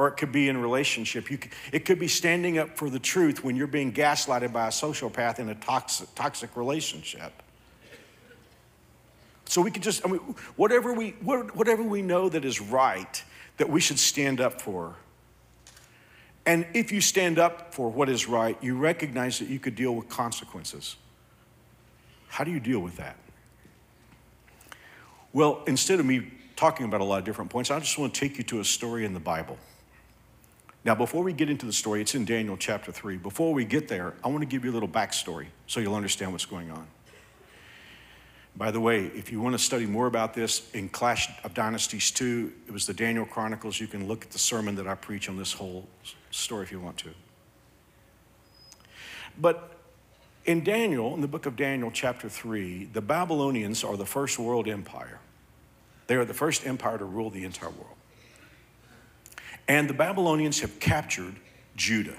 or 0.00 0.08
it 0.08 0.16
could 0.16 0.32
be 0.32 0.48
in 0.48 0.56
relationship. 0.56 1.26
Could, 1.26 1.50
it 1.72 1.84
could 1.84 1.98
be 1.98 2.08
standing 2.08 2.56
up 2.56 2.74
for 2.78 2.88
the 2.88 2.98
truth 2.98 3.44
when 3.44 3.54
you're 3.54 3.66
being 3.66 3.92
gaslighted 3.92 4.50
by 4.50 4.68
a 4.68 4.70
sociopath 4.70 5.38
in 5.38 5.50
a 5.50 5.54
toxic, 5.54 6.14
toxic 6.14 6.56
relationship. 6.56 7.34
So 9.44 9.60
we 9.60 9.70
could 9.70 9.82
just, 9.82 10.02
I 10.06 10.08
mean, 10.08 10.20
whatever 10.56 10.94
we, 10.94 11.10
whatever 11.20 11.82
we 11.82 12.00
know 12.00 12.30
that 12.30 12.46
is 12.46 12.62
right, 12.62 13.22
that 13.58 13.68
we 13.68 13.78
should 13.78 13.98
stand 13.98 14.40
up 14.40 14.62
for. 14.62 14.94
And 16.46 16.66
if 16.72 16.92
you 16.92 17.02
stand 17.02 17.38
up 17.38 17.74
for 17.74 17.90
what 17.90 18.08
is 18.08 18.26
right, 18.26 18.56
you 18.62 18.78
recognize 18.78 19.38
that 19.40 19.48
you 19.48 19.58
could 19.58 19.74
deal 19.74 19.94
with 19.94 20.08
consequences. 20.08 20.96
How 22.28 22.42
do 22.44 22.50
you 22.50 22.60
deal 22.60 22.80
with 22.80 22.96
that? 22.96 23.18
Well, 25.34 25.62
instead 25.66 26.00
of 26.00 26.06
me 26.06 26.32
talking 26.56 26.86
about 26.86 27.02
a 27.02 27.04
lot 27.04 27.18
of 27.18 27.26
different 27.26 27.50
points, 27.50 27.70
I 27.70 27.78
just 27.80 27.98
want 27.98 28.14
to 28.14 28.18
take 28.18 28.38
you 28.38 28.44
to 28.44 28.60
a 28.60 28.64
story 28.64 29.04
in 29.04 29.12
the 29.12 29.20
Bible. 29.20 29.58
Now, 30.84 30.94
before 30.94 31.22
we 31.22 31.32
get 31.34 31.50
into 31.50 31.66
the 31.66 31.72
story, 31.72 32.00
it's 32.00 32.14
in 32.14 32.24
Daniel 32.24 32.56
chapter 32.56 32.90
3. 32.90 33.18
Before 33.18 33.52
we 33.52 33.64
get 33.66 33.88
there, 33.88 34.14
I 34.24 34.28
want 34.28 34.40
to 34.40 34.46
give 34.46 34.64
you 34.64 34.70
a 34.70 34.72
little 34.72 34.88
backstory 34.88 35.46
so 35.66 35.78
you'll 35.78 35.94
understand 35.94 36.32
what's 36.32 36.46
going 36.46 36.70
on. 36.70 36.86
By 38.56 38.70
the 38.70 38.80
way, 38.80 39.06
if 39.06 39.30
you 39.30 39.40
want 39.40 39.54
to 39.54 39.58
study 39.58 39.86
more 39.86 40.06
about 40.06 40.34
this 40.34 40.70
in 40.72 40.88
Clash 40.88 41.28
of 41.44 41.54
Dynasties 41.54 42.10
2, 42.10 42.52
it 42.66 42.72
was 42.72 42.86
the 42.86 42.94
Daniel 42.94 43.24
Chronicles. 43.24 43.78
You 43.78 43.86
can 43.86 44.08
look 44.08 44.24
at 44.24 44.30
the 44.30 44.38
sermon 44.38 44.74
that 44.76 44.88
I 44.88 44.94
preach 44.94 45.28
on 45.28 45.36
this 45.36 45.52
whole 45.52 45.86
story 46.30 46.64
if 46.64 46.72
you 46.72 46.80
want 46.80 46.96
to. 46.98 47.10
But 49.38 49.76
in 50.46 50.64
Daniel, 50.64 51.14
in 51.14 51.20
the 51.20 51.28
book 51.28 51.46
of 51.46 51.56
Daniel, 51.56 51.90
chapter 51.92 52.28
3, 52.28 52.86
the 52.92 53.00
Babylonians 53.00 53.84
are 53.84 53.96
the 53.96 54.06
first 54.06 54.38
world 54.38 54.66
empire. 54.66 55.20
They 56.06 56.16
are 56.16 56.24
the 56.24 56.34
first 56.34 56.66
empire 56.66 56.98
to 56.98 57.04
rule 57.04 57.30
the 57.30 57.44
entire 57.44 57.70
world. 57.70 57.99
And 59.70 59.88
the 59.88 59.94
Babylonians 59.94 60.58
have 60.62 60.80
captured 60.80 61.36
Judah, 61.76 62.16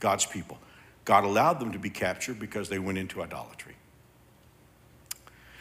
God's 0.00 0.24
people. 0.24 0.56
God 1.04 1.24
allowed 1.24 1.60
them 1.60 1.72
to 1.72 1.78
be 1.78 1.90
captured 1.90 2.40
because 2.40 2.70
they 2.70 2.78
went 2.78 2.96
into 2.96 3.22
idolatry. 3.22 3.74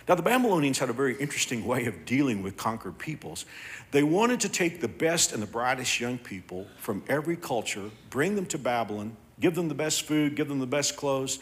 Now, 0.07 0.15
the 0.15 0.21
Babylonians 0.21 0.79
had 0.79 0.89
a 0.89 0.93
very 0.93 1.17
interesting 1.17 1.65
way 1.65 1.87
of 1.87 2.05
dealing 2.05 2.41
with 2.41 2.55
conquered 2.55 2.97
peoples. 2.97 3.45
They 3.91 4.01
wanted 4.01 4.39
to 4.39 4.49
take 4.49 4.79
the 4.79 4.87
best 4.87 5.33
and 5.33 5.43
the 5.43 5.47
brightest 5.47 5.99
young 5.99 6.19
people 6.19 6.67
from 6.77 7.03
every 7.09 7.35
culture, 7.35 7.91
bring 8.09 8.37
them 8.37 8.45
to 8.45 8.57
Babylon, 8.57 9.17
give 9.41 9.55
them 9.55 9.67
the 9.67 9.75
best 9.75 10.03
food, 10.03 10.37
give 10.37 10.47
them 10.47 10.59
the 10.59 10.67
best 10.67 10.95
clothes, 10.95 11.39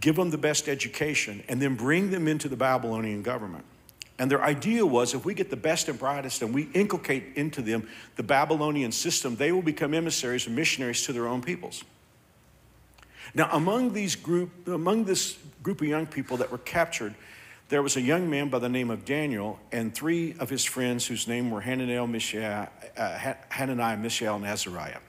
give 0.00 0.16
them 0.16 0.28
the 0.28 0.36
best 0.36 0.68
education, 0.68 1.42
and 1.48 1.62
then 1.62 1.76
bring 1.76 2.10
them 2.10 2.28
into 2.28 2.46
the 2.46 2.56
Babylonian 2.56 3.22
government. 3.22 3.64
And 4.18 4.30
their 4.30 4.42
idea 4.42 4.84
was 4.84 5.14
if 5.14 5.24
we 5.24 5.34
get 5.34 5.50
the 5.50 5.56
best 5.56 5.88
and 5.88 5.98
brightest 5.98 6.42
and 6.42 6.54
we 6.54 6.68
inculcate 6.74 7.34
into 7.34 7.62
them 7.62 7.88
the 8.16 8.22
Babylonian 8.22 8.92
system, 8.92 9.36
they 9.36 9.52
will 9.52 9.62
become 9.62 9.94
emissaries 9.94 10.46
and 10.46 10.54
missionaries 10.54 11.04
to 11.06 11.12
their 11.12 11.26
own 11.26 11.42
peoples. 11.42 11.82
Now, 13.34 13.48
among 13.52 13.94
these 13.94 14.14
group, 14.14 14.50
among 14.68 15.04
this 15.04 15.38
group 15.62 15.80
of 15.80 15.88
young 15.88 16.06
people 16.06 16.36
that 16.38 16.52
were 16.52 16.58
captured, 16.58 17.14
there 17.68 17.82
was 17.82 17.96
a 17.96 18.02
young 18.02 18.28
man 18.28 18.50
by 18.50 18.58
the 18.58 18.68
name 18.68 18.90
of 18.90 19.06
Daniel 19.06 19.58
and 19.72 19.94
three 19.94 20.34
of 20.38 20.50
his 20.50 20.64
friends 20.64 21.06
whose 21.06 21.26
name 21.26 21.50
were 21.50 21.62
Hananiah, 21.62 22.06
Mishael, 22.06 22.68
uh, 22.96 23.34
Hananiah, 23.48 23.96
Mishael, 23.96 24.36
and 24.36 24.44
Azariah. 24.44 25.00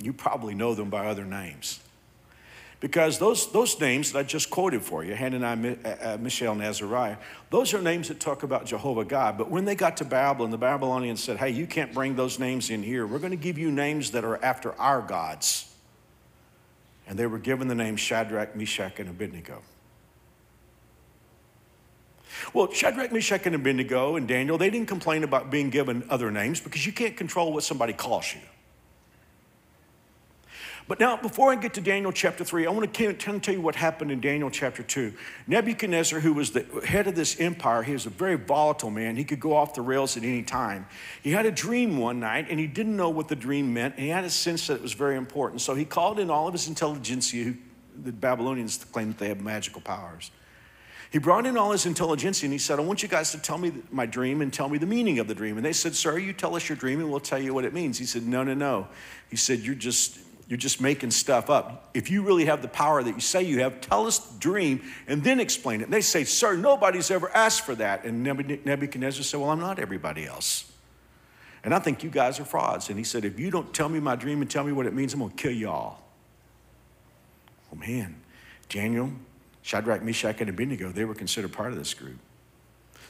You 0.00 0.12
probably 0.12 0.54
know 0.54 0.74
them 0.74 0.90
by 0.90 1.06
other 1.06 1.24
names. 1.24 1.80
Because 2.80 3.18
those, 3.18 3.50
those 3.50 3.80
names 3.80 4.12
that 4.12 4.20
I 4.20 4.22
just 4.22 4.50
quoted 4.50 4.82
for 4.82 5.02
you, 5.02 5.14
Hananiah, 5.14 5.76
uh, 5.84 5.88
uh, 5.88 6.18
Mishael, 6.20 6.52
and 6.52 6.62
Azariah, 6.62 7.16
those 7.50 7.74
are 7.74 7.82
names 7.82 8.06
that 8.06 8.20
talk 8.20 8.44
about 8.44 8.66
Jehovah 8.66 9.04
God. 9.04 9.36
But 9.36 9.50
when 9.50 9.64
they 9.64 9.74
got 9.74 9.96
to 9.96 10.04
Babylon, 10.04 10.52
the 10.52 10.58
Babylonians 10.58 11.22
said, 11.22 11.38
hey, 11.38 11.50
you 11.50 11.66
can't 11.66 11.92
bring 11.92 12.14
those 12.14 12.38
names 12.38 12.70
in 12.70 12.84
here. 12.84 13.04
We're 13.04 13.18
going 13.18 13.32
to 13.32 13.36
give 13.36 13.58
you 13.58 13.72
names 13.72 14.12
that 14.12 14.24
are 14.24 14.42
after 14.44 14.74
our 14.74 15.02
gods. 15.02 15.74
And 17.08 17.18
they 17.18 17.26
were 17.26 17.38
given 17.38 17.66
the 17.66 17.74
name 17.74 17.96
Shadrach, 17.96 18.54
Meshach, 18.54 19.00
and 19.00 19.08
Abednego. 19.08 19.62
Well, 22.54 22.70
Shadrach, 22.70 23.10
Meshach, 23.10 23.44
and 23.46 23.56
Abednego 23.56 24.14
and 24.14 24.28
Daniel, 24.28 24.56
they 24.56 24.70
didn't 24.70 24.88
complain 24.88 25.24
about 25.24 25.50
being 25.50 25.70
given 25.70 26.04
other 26.10 26.30
names 26.30 26.60
because 26.60 26.86
you 26.86 26.92
can't 26.92 27.16
control 27.16 27.52
what 27.52 27.64
somebody 27.64 27.92
calls 27.92 28.32
you. 28.32 28.40
But 30.88 31.00
now, 31.00 31.18
before 31.18 31.52
I 31.52 31.56
get 31.56 31.74
to 31.74 31.82
Daniel 31.82 32.10
chapter 32.10 32.44
3, 32.44 32.66
I 32.66 32.70
want 32.70 32.94
to 32.94 33.12
tell 33.12 33.54
you 33.54 33.60
what 33.60 33.74
happened 33.74 34.10
in 34.10 34.22
Daniel 34.22 34.50
chapter 34.50 34.82
2. 34.82 35.12
Nebuchadnezzar, 35.46 36.20
who 36.20 36.32
was 36.32 36.52
the 36.52 36.64
head 36.86 37.06
of 37.06 37.14
this 37.14 37.38
empire, 37.38 37.82
he 37.82 37.92
was 37.92 38.06
a 38.06 38.10
very 38.10 38.36
volatile 38.36 38.88
man. 38.88 39.14
He 39.14 39.24
could 39.24 39.38
go 39.38 39.54
off 39.54 39.74
the 39.74 39.82
rails 39.82 40.16
at 40.16 40.22
any 40.22 40.42
time. 40.42 40.86
He 41.22 41.30
had 41.30 41.44
a 41.44 41.50
dream 41.50 41.98
one 41.98 42.20
night, 42.20 42.46
and 42.48 42.58
he 42.58 42.66
didn't 42.66 42.96
know 42.96 43.10
what 43.10 43.28
the 43.28 43.36
dream 43.36 43.74
meant, 43.74 43.96
and 43.96 44.04
he 44.04 44.08
had 44.08 44.24
a 44.24 44.30
sense 44.30 44.68
that 44.68 44.76
it 44.76 44.82
was 44.82 44.94
very 44.94 45.16
important. 45.16 45.60
So 45.60 45.74
he 45.74 45.84
called 45.84 46.18
in 46.18 46.30
all 46.30 46.46
of 46.46 46.54
his 46.54 46.68
intelligentsia, 46.68 47.52
the 48.02 48.12
Babylonians 48.12 48.82
claim 48.90 49.08
that 49.08 49.18
they 49.18 49.28
have 49.28 49.42
magical 49.42 49.82
powers. 49.82 50.30
He 51.10 51.18
brought 51.18 51.44
in 51.44 51.58
all 51.58 51.72
his 51.72 51.86
intelligentsia 51.86 52.46
and 52.46 52.52
he 52.52 52.58
said, 52.58 52.78
I 52.78 52.82
want 52.82 53.02
you 53.02 53.08
guys 53.08 53.32
to 53.32 53.38
tell 53.38 53.56
me 53.56 53.72
my 53.90 54.04
dream 54.04 54.42
and 54.42 54.52
tell 54.52 54.68
me 54.68 54.76
the 54.76 54.86
meaning 54.86 55.18
of 55.18 55.26
the 55.26 55.34
dream. 55.34 55.56
And 55.56 55.64
they 55.64 55.72
said, 55.72 55.96
Sir, 55.96 56.18
you 56.18 56.34
tell 56.34 56.54
us 56.54 56.68
your 56.68 56.76
dream 56.76 57.00
and 57.00 57.10
we'll 57.10 57.18
tell 57.18 57.38
you 57.38 57.54
what 57.54 57.64
it 57.64 57.72
means. 57.72 57.98
He 57.98 58.04
said, 58.04 58.26
No, 58.26 58.44
no, 58.44 58.52
no. 58.52 58.88
He 59.30 59.36
said, 59.36 59.60
You're 59.60 59.74
just 59.74 60.18
you're 60.48 60.56
just 60.56 60.80
making 60.80 61.10
stuff 61.10 61.50
up. 61.50 61.90
If 61.92 62.10
you 62.10 62.22
really 62.22 62.46
have 62.46 62.62
the 62.62 62.68
power 62.68 63.02
that 63.02 63.14
you 63.14 63.20
say 63.20 63.42
you 63.42 63.60
have, 63.60 63.82
tell 63.82 64.06
us 64.06 64.18
the 64.18 64.38
dream 64.38 64.82
and 65.06 65.22
then 65.22 65.40
explain 65.40 65.82
it. 65.82 65.84
And 65.84 65.92
they 65.92 66.00
say, 66.00 66.24
Sir, 66.24 66.56
nobody's 66.56 67.10
ever 67.10 67.30
asked 67.36 67.66
for 67.66 67.74
that. 67.74 68.04
And 68.04 68.22
Nebuchadnezzar 68.22 69.22
said, 69.22 69.40
Well, 69.40 69.50
I'm 69.50 69.60
not 69.60 69.78
everybody 69.78 70.26
else. 70.26 70.72
And 71.62 71.74
I 71.74 71.78
think 71.80 72.02
you 72.02 72.08
guys 72.08 72.40
are 72.40 72.46
frauds. 72.46 72.88
And 72.88 72.96
he 72.96 73.04
said, 73.04 73.26
If 73.26 73.38
you 73.38 73.50
don't 73.50 73.74
tell 73.74 73.90
me 73.90 74.00
my 74.00 74.16
dream 74.16 74.40
and 74.40 74.50
tell 74.50 74.64
me 74.64 74.72
what 74.72 74.86
it 74.86 74.94
means, 74.94 75.12
I'm 75.12 75.20
going 75.20 75.32
to 75.32 75.36
kill 75.36 75.52
you 75.52 75.68
all. 75.68 76.02
Oh, 77.70 77.76
man. 77.76 78.16
Daniel, 78.70 79.10
Shadrach, 79.60 80.02
Meshach, 80.02 80.40
and 80.40 80.48
Abednego, 80.48 80.90
they 80.90 81.04
were 81.04 81.14
considered 81.14 81.52
part 81.52 81.72
of 81.72 81.78
this 81.78 81.92
group. 81.92 82.18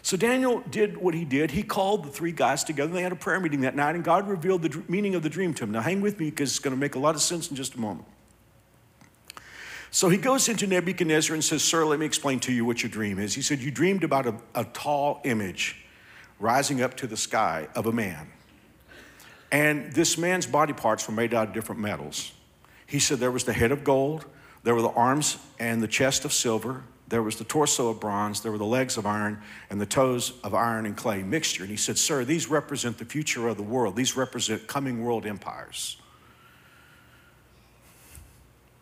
So 0.02 0.16
Daniel 0.16 0.62
did 0.70 0.96
what 0.96 1.14
he 1.14 1.24
did. 1.24 1.50
He 1.50 1.62
called 1.62 2.04
the 2.04 2.10
three 2.10 2.32
guys 2.32 2.64
together. 2.64 2.92
They 2.92 3.02
had 3.02 3.12
a 3.12 3.16
prayer 3.16 3.40
meeting 3.40 3.62
that 3.62 3.74
night, 3.74 3.94
and 3.94 4.04
God 4.04 4.28
revealed 4.28 4.62
the 4.62 4.82
meaning 4.88 5.14
of 5.14 5.22
the 5.22 5.28
dream 5.28 5.54
to 5.54 5.64
him. 5.64 5.72
Now, 5.72 5.80
hang 5.80 6.00
with 6.00 6.18
me 6.18 6.30
because 6.30 6.50
it's 6.50 6.58
going 6.58 6.74
to 6.74 6.80
make 6.80 6.94
a 6.94 6.98
lot 6.98 7.14
of 7.14 7.20
sense 7.20 7.50
in 7.50 7.56
just 7.56 7.74
a 7.74 7.80
moment. 7.80 8.06
So 9.90 10.08
he 10.08 10.18
goes 10.18 10.48
into 10.48 10.66
Nebuchadnezzar 10.66 11.34
and 11.34 11.42
says, 11.42 11.62
Sir, 11.64 11.84
let 11.84 11.98
me 11.98 12.06
explain 12.06 12.40
to 12.40 12.52
you 12.52 12.64
what 12.64 12.82
your 12.82 12.90
dream 12.90 13.18
is. 13.18 13.34
He 13.34 13.42
said, 13.42 13.60
You 13.60 13.70
dreamed 13.70 14.04
about 14.04 14.26
a, 14.26 14.34
a 14.54 14.64
tall 14.64 15.20
image 15.24 15.84
rising 16.38 16.82
up 16.82 16.96
to 16.98 17.06
the 17.06 17.16
sky 17.16 17.68
of 17.74 17.86
a 17.86 17.92
man. 17.92 18.28
And 19.50 19.92
this 19.92 20.18
man's 20.18 20.46
body 20.46 20.74
parts 20.74 21.08
were 21.08 21.14
made 21.14 21.32
out 21.32 21.48
of 21.48 21.54
different 21.54 21.80
metals. 21.80 22.32
He 22.86 22.98
said 22.98 23.18
there 23.18 23.30
was 23.30 23.44
the 23.44 23.52
head 23.52 23.72
of 23.72 23.82
gold, 23.82 24.26
there 24.62 24.74
were 24.74 24.82
the 24.82 24.90
arms 24.90 25.38
and 25.58 25.82
the 25.82 25.88
chest 25.88 26.24
of 26.24 26.32
silver, 26.32 26.84
there 27.08 27.22
was 27.22 27.36
the 27.36 27.44
torso 27.44 27.88
of 27.88 28.00
bronze, 28.00 28.42
there 28.42 28.52
were 28.52 28.58
the 28.58 28.64
legs 28.64 28.96
of 28.96 29.06
iron, 29.06 29.40
and 29.70 29.80
the 29.80 29.86
toes 29.86 30.32
of 30.44 30.54
iron 30.54 30.84
and 30.84 30.96
clay 30.96 31.22
mixture. 31.22 31.62
And 31.62 31.70
he 31.70 31.76
said, 31.76 31.96
Sir, 31.96 32.24
these 32.24 32.48
represent 32.48 32.98
the 32.98 33.04
future 33.04 33.48
of 33.48 33.56
the 33.56 33.62
world, 33.62 33.96
these 33.96 34.16
represent 34.16 34.66
coming 34.66 35.04
world 35.04 35.26
empires. 35.26 35.96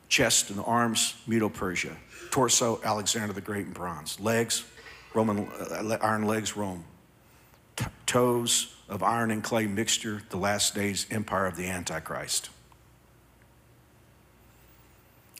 Chest 0.08 0.50
and 0.50 0.60
arms, 0.60 1.14
Medo 1.26 1.48
Persia. 1.48 1.96
Torso, 2.30 2.80
Alexander 2.84 3.32
the 3.32 3.40
Great 3.40 3.66
in 3.66 3.72
bronze. 3.72 4.20
Legs, 4.20 4.64
Roman 5.14 5.48
uh, 5.48 5.98
iron 6.00 6.26
legs, 6.26 6.56
Rome. 6.56 6.84
T- 7.76 7.86
toes 8.06 8.74
of 8.88 9.02
iron 9.02 9.30
and 9.30 9.42
clay 9.42 9.66
mixture, 9.66 10.22
the 10.30 10.36
last 10.36 10.74
days 10.74 11.06
empire 11.10 11.46
of 11.46 11.56
the 11.56 11.66
Antichrist. 11.66 12.50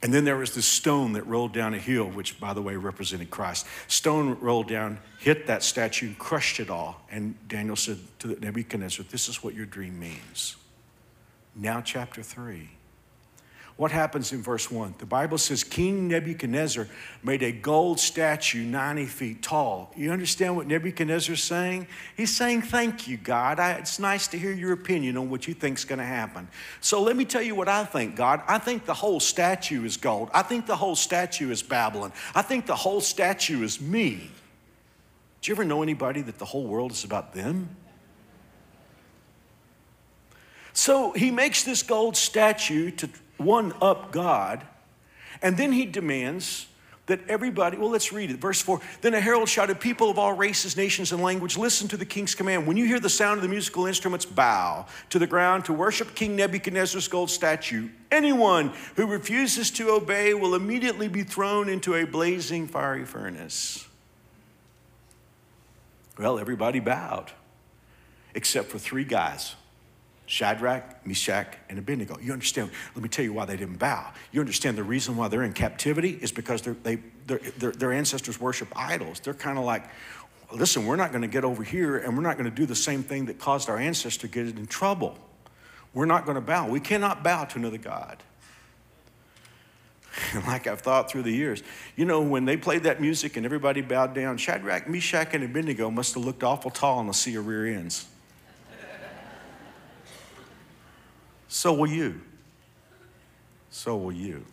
And 0.07 0.15
then 0.15 0.25
there 0.25 0.37
was 0.37 0.55
this 0.55 0.67
stone 0.67 1.15
that 1.15 1.27
rolled 1.27 1.53
down 1.53 1.75
a 1.75 1.81
hill, 1.81 2.05
which, 2.05 2.39
by 2.39 2.53
the 2.53 2.63
way, 2.63 2.77
represented 2.77 3.29
Christ. 3.29 3.67
Stone 3.89 4.39
rolled 4.41 4.69
down, 4.69 5.01
hit 5.19 5.49
that 5.49 5.65
statue, 5.65 6.15
crushed 6.15 6.61
it 6.61 6.71
all. 6.71 7.03
And 7.11 7.35
Daniel 7.49 7.75
said 7.75 7.99
to 8.21 8.29
Nebuchadnezzar, 8.39 9.05
This 9.11 9.29
is 9.29 9.43
what 9.43 9.57
your 9.57 9.67
dream 9.67 9.99
means. 9.99 10.55
Now, 11.57 11.81
chapter 11.81 12.23
3. 12.23 12.71
What 13.77 13.93
happens 13.93 14.33
in 14.33 14.41
verse 14.41 14.71
1? 14.71 14.95
The 14.99 15.05
Bible 15.05 15.37
says 15.37 15.63
King 15.63 16.09
Nebuchadnezzar 16.09 16.89
made 17.23 17.43
a 17.43 17.53
gold 17.53 18.01
statue 18.01 18.65
90 18.65 19.05
feet 19.05 19.43
tall. 19.43 19.93
You 19.95 20.13
understand 20.13 20.57
what 20.57 20.67
Nebuchadnezzar's 20.67 21.43
saying? 21.43 21.87
He's 22.17 22.35
saying, 22.35 22.63
Thank 22.63 23.07
you, 23.07 23.19
God. 23.19 23.61
I, 23.61 23.73
it's 23.73 23.99
nice 23.99 24.29
to 24.29 24.39
hear 24.39 24.53
your 24.53 24.73
opinion 24.73 25.19
on 25.19 25.29
what 25.29 25.47
you 25.47 25.53
think's 25.53 25.85
going 25.85 25.99
to 25.99 26.07
happen. 26.07 26.49
So 26.81 27.03
let 27.03 27.17
me 27.17 27.27
tell 27.27 27.43
you 27.43 27.55
what 27.55 27.69
I 27.69 27.85
think, 27.85 28.17
God. 28.17 28.41
I 28.49 28.57
think 28.57 28.87
the 28.87 28.95
whole 28.95 29.21
statue 29.21 29.85
is 29.85 29.99
gold. 29.99 30.31
I 30.33 30.41
think 30.41 30.65
the 30.67 30.77
whole 30.77 30.97
statue 30.97 31.51
is 31.51 31.63
Babylon. 31.63 32.15
I 32.35 32.41
think 32.41 32.65
the 32.65 32.77
whole 32.77 33.03
statue 33.03 33.63
is 33.63 33.79
me. 33.79 34.31
Do 35.43 35.51
you 35.51 35.55
ever 35.55 35.65
know 35.65 35.83
anybody 35.83 36.23
that 36.23 36.39
the 36.39 36.47
whole 36.47 36.65
world 36.65 36.93
is 36.93 37.05
about 37.05 37.35
them? 37.35 37.77
So 40.73 41.13
he 41.13 41.31
makes 41.31 41.63
this 41.63 41.83
gold 41.83 42.17
statue 42.17 42.91
to 42.93 43.09
one 43.39 43.73
up 43.81 44.13
God. 44.13 44.63
And 45.43 45.57
then 45.57 45.73
he 45.73 45.87
demands 45.87 46.67
that 47.07 47.21
everybody, 47.29 47.77
well, 47.77 47.91
let's 47.91 48.13
read 48.13 48.31
it. 48.31 48.39
Verse 48.39 48.61
4 48.61 48.81
Then 49.01 49.15
a 49.15 49.21
herald 49.21 49.49
shouted, 49.49 49.81
People 49.81 50.11
of 50.11 50.19
all 50.19 50.33
races, 50.33 50.77
nations, 50.77 51.13
and 51.13 51.23
language, 51.23 51.57
listen 51.57 51.89
to 51.89 51.97
the 51.97 52.05
king's 52.05 52.35
command. 52.35 52.67
When 52.67 52.77
you 52.77 52.85
hear 52.85 53.01
the 53.01 53.09
sound 53.09 53.39
of 53.39 53.43
the 53.43 53.49
musical 53.49 53.87
instruments, 53.87 54.25
bow 54.25 54.87
to 55.11 55.19
the 55.19 55.27
ground 55.27 55.65
to 55.67 55.73
worship 55.73 56.15
King 56.15 56.37
Nebuchadnezzar's 56.37 57.09
gold 57.09 57.31
statue. 57.31 57.89
Anyone 58.11 58.73
who 58.97 59.07
refuses 59.07 59.71
to 59.73 59.91
obey 59.91 60.35
will 60.35 60.55
immediately 60.55 61.09
be 61.09 61.23
thrown 61.23 61.69
into 61.69 61.95
a 61.95 62.05
blazing 62.05 62.67
fiery 62.67 63.05
furnace. 63.05 63.87
Well, 66.19 66.39
everybody 66.39 66.81
bowed, 66.81 67.31
except 68.35 68.69
for 68.69 68.79
three 68.79 69.05
guys. 69.05 69.55
Shadrach, 70.27 71.07
Meshach, 71.07 71.57
and 71.69 71.79
Abednego. 71.79 72.19
You 72.21 72.33
understand? 72.33 72.71
Let 72.95 73.03
me 73.03 73.09
tell 73.09 73.25
you 73.25 73.33
why 73.33 73.45
they 73.45 73.57
didn't 73.57 73.79
bow. 73.79 74.13
You 74.33 74.41
understand 74.41 74.77
the 74.77 74.83
reason 74.83 75.17
why 75.17 75.29
they're 75.29 75.45
in 75.45 75.53
captivity 75.53 76.19
is 76.21 76.33
because 76.33 76.63
they, 76.63 76.99
their, 77.27 77.39
their 77.39 77.93
ancestors 77.93 78.41
worship 78.41 78.69
idols. 78.75 79.21
They're 79.21 79.35
kind 79.35 79.57
of 79.57 79.65
like, 79.65 79.89
listen, 80.53 80.85
we're 80.85 80.97
not 80.97 81.11
going 81.13 81.23
to 81.23 81.29
get 81.29 81.45
over 81.45 81.63
here 81.63 81.99
and 81.99 82.17
we're 82.17 82.25
not 82.25 82.37
going 82.37 82.51
to 82.51 82.55
do 82.55 82.67
the 82.67 82.75
same 82.75 83.05
thing 83.05 83.27
that 83.27 83.39
caused 83.39 83.69
our 83.69 83.79
ancestors 83.79 84.17
to 84.19 84.29
get 84.29 84.47
in 84.49 84.67
trouble. 84.67 85.17
We're 85.95 86.07
not 86.07 86.25
going 86.25 86.35
to 86.35 86.41
bow. 86.41 86.69
We 86.69 86.81
cannot 86.81 87.23
bow 87.23 87.45
to 87.45 87.59
another 87.59 87.79
God. 87.79 88.23
Like 90.47 90.67
I've 90.67 90.81
thought 90.81 91.11
through 91.11 91.25
the 91.25 91.31
years, 91.31 91.63
you 91.95 92.07
know, 92.07 92.23
when 92.23 92.47
they 92.47 92.57
played 92.57 92.85
that 92.85 93.03
music 93.03 93.37
and 93.37 93.45
everybody 93.45 93.83
bowed 93.83 94.15
down, 94.15 94.39
Shadrach, 94.39 94.89
Meshach, 94.89 95.35
and 95.35 95.45
Abednego 95.45 95.91
must 95.91 96.15
have 96.15 96.25
looked 96.25 96.43
awful 96.43 96.71
tall 96.71 96.99
on 96.99 97.07
the 97.07 97.13
sea 97.13 97.35
of 97.35 97.47
rear 97.47 97.67
ends. 97.67 98.07
So 101.57 101.73
will 101.73 101.89
you. 101.89 102.21
So 103.71 103.97
will 103.97 104.13
you. 104.13 104.45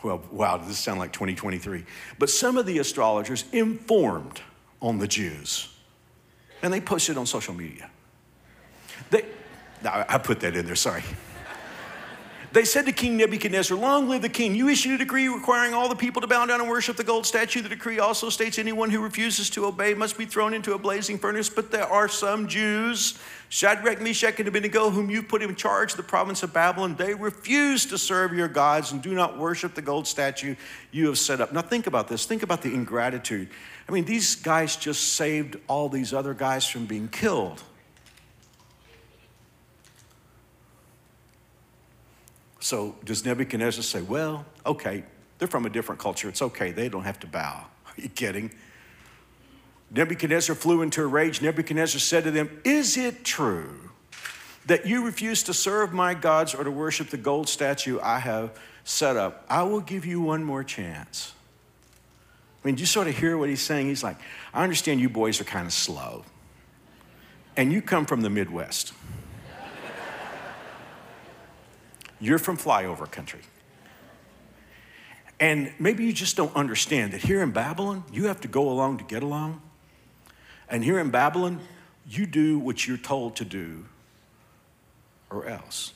well, 0.01 0.23
wow, 0.31 0.55
does 0.55 0.69
this 0.69 0.79
sound 0.79 0.99
like 0.99 1.11
2023? 1.11 1.83
But 2.17 2.29
some 2.29 2.55
of 2.57 2.65
the 2.65 2.79
astrologers 2.79 3.43
informed 3.51 4.39
on 4.79 4.97
the 4.97 5.09
Jews, 5.09 5.75
and 6.61 6.73
they 6.73 6.79
posted 6.79 7.17
on 7.17 7.25
social 7.25 7.53
media. 7.53 7.89
They, 9.09 9.25
I 9.83 10.17
put 10.17 10.39
that 10.39 10.55
in 10.55 10.65
there, 10.65 10.75
sorry. 10.75 11.03
They 12.55 12.63
said 12.63 12.85
to 12.85 12.93
King 12.93 13.17
Nebuchadnezzar, 13.17 13.77
Long 13.77 14.07
live 14.07 14.21
the 14.21 14.29
king. 14.29 14.55
You 14.55 14.69
issued 14.69 14.93
a 14.93 15.03
decree 15.03 15.27
requiring 15.27 15.73
all 15.73 15.89
the 15.89 15.95
people 15.95 16.21
to 16.21 16.27
bow 16.27 16.45
down 16.45 16.61
and 16.61 16.69
worship 16.69 16.95
the 16.95 17.03
gold 17.03 17.25
statue. 17.25 17.61
The 17.61 17.67
decree 17.67 17.99
also 17.99 18.29
states 18.29 18.57
anyone 18.57 18.89
who 18.89 19.01
refuses 19.01 19.49
to 19.49 19.65
obey 19.65 19.93
must 19.93 20.17
be 20.17 20.23
thrown 20.23 20.53
into 20.53 20.73
a 20.73 20.77
blazing 20.77 21.17
furnace. 21.17 21.49
But 21.49 21.69
there 21.69 21.83
are 21.83 22.07
some 22.07 22.47
Jews, 22.47 23.19
Shadrach, 23.49 23.99
Meshach, 23.99 24.39
and 24.39 24.47
Abednego, 24.47 24.89
whom 24.89 25.09
you 25.09 25.21
put 25.21 25.41
in 25.41 25.53
charge 25.57 25.91
of 25.91 25.97
the 25.97 26.03
province 26.03 26.43
of 26.43 26.53
Babylon. 26.53 26.95
They 26.95 27.13
refuse 27.13 27.85
to 27.87 27.97
serve 27.97 28.31
your 28.31 28.47
gods 28.47 28.93
and 28.93 29.01
do 29.01 29.13
not 29.13 29.37
worship 29.37 29.75
the 29.75 29.81
gold 29.81 30.07
statue 30.07 30.55
you 30.93 31.07
have 31.07 31.17
set 31.17 31.41
up. 31.41 31.51
Now, 31.51 31.61
think 31.61 31.87
about 31.87 32.07
this. 32.07 32.25
Think 32.25 32.41
about 32.41 32.61
the 32.61 32.73
ingratitude. 32.73 33.49
I 33.89 33.91
mean, 33.91 34.05
these 34.05 34.33
guys 34.35 34.77
just 34.77 35.15
saved 35.15 35.57
all 35.67 35.89
these 35.89 36.13
other 36.13 36.33
guys 36.33 36.65
from 36.65 36.85
being 36.85 37.09
killed. 37.09 37.61
So 42.65 42.95
does 43.05 43.23
Nebuchadnezzar 43.23 43.83
say, 43.83 44.01
well, 44.01 44.43
okay, 44.65 45.03
they're 45.37 45.47
from 45.47 45.67
a 45.67 45.69
different 45.69 46.01
culture. 46.01 46.27
It's 46.29 46.41
okay. 46.41 46.71
They 46.71 46.89
don't 46.89 47.03
have 47.03 47.19
to 47.19 47.27
bow. 47.27 47.67
Are 47.85 47.93
you 47.95 48.09
kidding? 48.09 48.49
Nebuchadnezzar 49.91 50.55
flew 50.55 50.81
into 50.81 51.03
a 51.03 51.05
rage. 51.05 51.43
Nebuchadnezzar 51.43 51.99
said 51.99 52.23
to 52.23 52.31
them, 52.31 52.49
Is 52.63 52.97
it 52.97 53.23
true 53.23 53.91
that 54.65 54.87
you 54.87 55.05
refuse 55.05 55.43
to 55.43 55.53
serve 55.53 55.93
my 55.93 56.15
gods 56.15 56.55
or 56.55 56.63
to 56.63 56.71
worship 56.71 57.11
the 57.11 57.17
gold 57.17 57.49
statue 57.49 57.99
I 58.01 58.17
have 58.17 58.59
set 58.83 59.15
up? 59.15 59.45
I 59.47 59.61
will 59.61 59.81
give 59.81 60.03
you 60.03 60.19
one 60.19 60.43
more 60.43 60.63
chance. 60.63 61.33
I 62.63 62.67
mean, 62.67 62.73
do 62.73 62.79
you 62.79 62.87
sort 62.87 63.07
of 63.07 63.15
hear 63.15 63.37
what 63.37 63.47
he's 63.47 63.61
saying? 63.61 63.89
He's 63.89 64.03
like, 64.03 64.17
I 64.55 64.63
understand 64.63 64.99
you 64.99 65.09
boys 65.09 65.39
are 65.39 65.43
kind 65.43 65.67
of 65.67 65.73
slow, 65.73 66.25
and 67.55 67.71
you 67.71 67.83
come 67.83 68.07
from 68.07 68.21
the 68.21 68.29
Midwest. 68.31 68.91
You're 72.25 72.39
from 72.39 72.57
flyover 72.57 73.09
country. 73.09 73.41
And 75.39 75.71
maybe 75.77 76.05
you 76.05 76.11
just 76.11 76.35
don't 76.35 76.55
understand 76.55 77.13
that 77.13 77.21
here 77.21 77.43
in 77.43 77.51
Babylon, 77.51 78.03
you 78.11 78.25
have 78.25 78.41
to 78.41 78.47
go 78.47 78.67
along 78.67 78.97
to 78.97 79.03
get 79.03 79.21
along. 79.21 79.61
And 80.67 80.83
here 80.83 80.97
in 80.97 81.11
Babylon, 81.11 81.59
you 82.09 82.25
do 82.25 82.57
what 82.57 82.87
you're 82.87 82.97
told 82.97 83.35
to 83.35 83.45
do 83.45 83.85
or 85.29 85.47
else. 85.47 85.93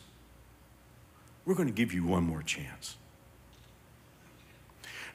We're 1.46 1.56
going 1.56 1.68
to 1.68 1.74
give 1.74 1.94
you 1.94 2.06
one 2.06 2.26
more 2.26 2.44
chance. 2.44 2.96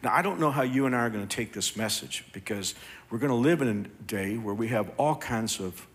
Now, 0.02 0.12
I 0.12 0.20
don't 0.20 0.40
know 0.40 0.50
how 0.50 0.62
you 0.62 0.84
and 0.84 0.96
I 0.96 1.00
are 1.00 1.10
going 1.10 1.26
to 1.26 1.36
take 1.36 1.52
this 1.52 1.76
message 1.76 2.24
because 2.32 2.74
we're 3.08 3.18
going 3.18 3.30
to 3.30 3.36
live 3.36 3.62
in 3.62 3.68
a 3.68 4.02
day 4.02 4.36
where 4.36 4.54
we 4.54 4.66
have 4.68 4.90
all 4.96 5.14
kinds 5.14 5.60
of 5.60 5.86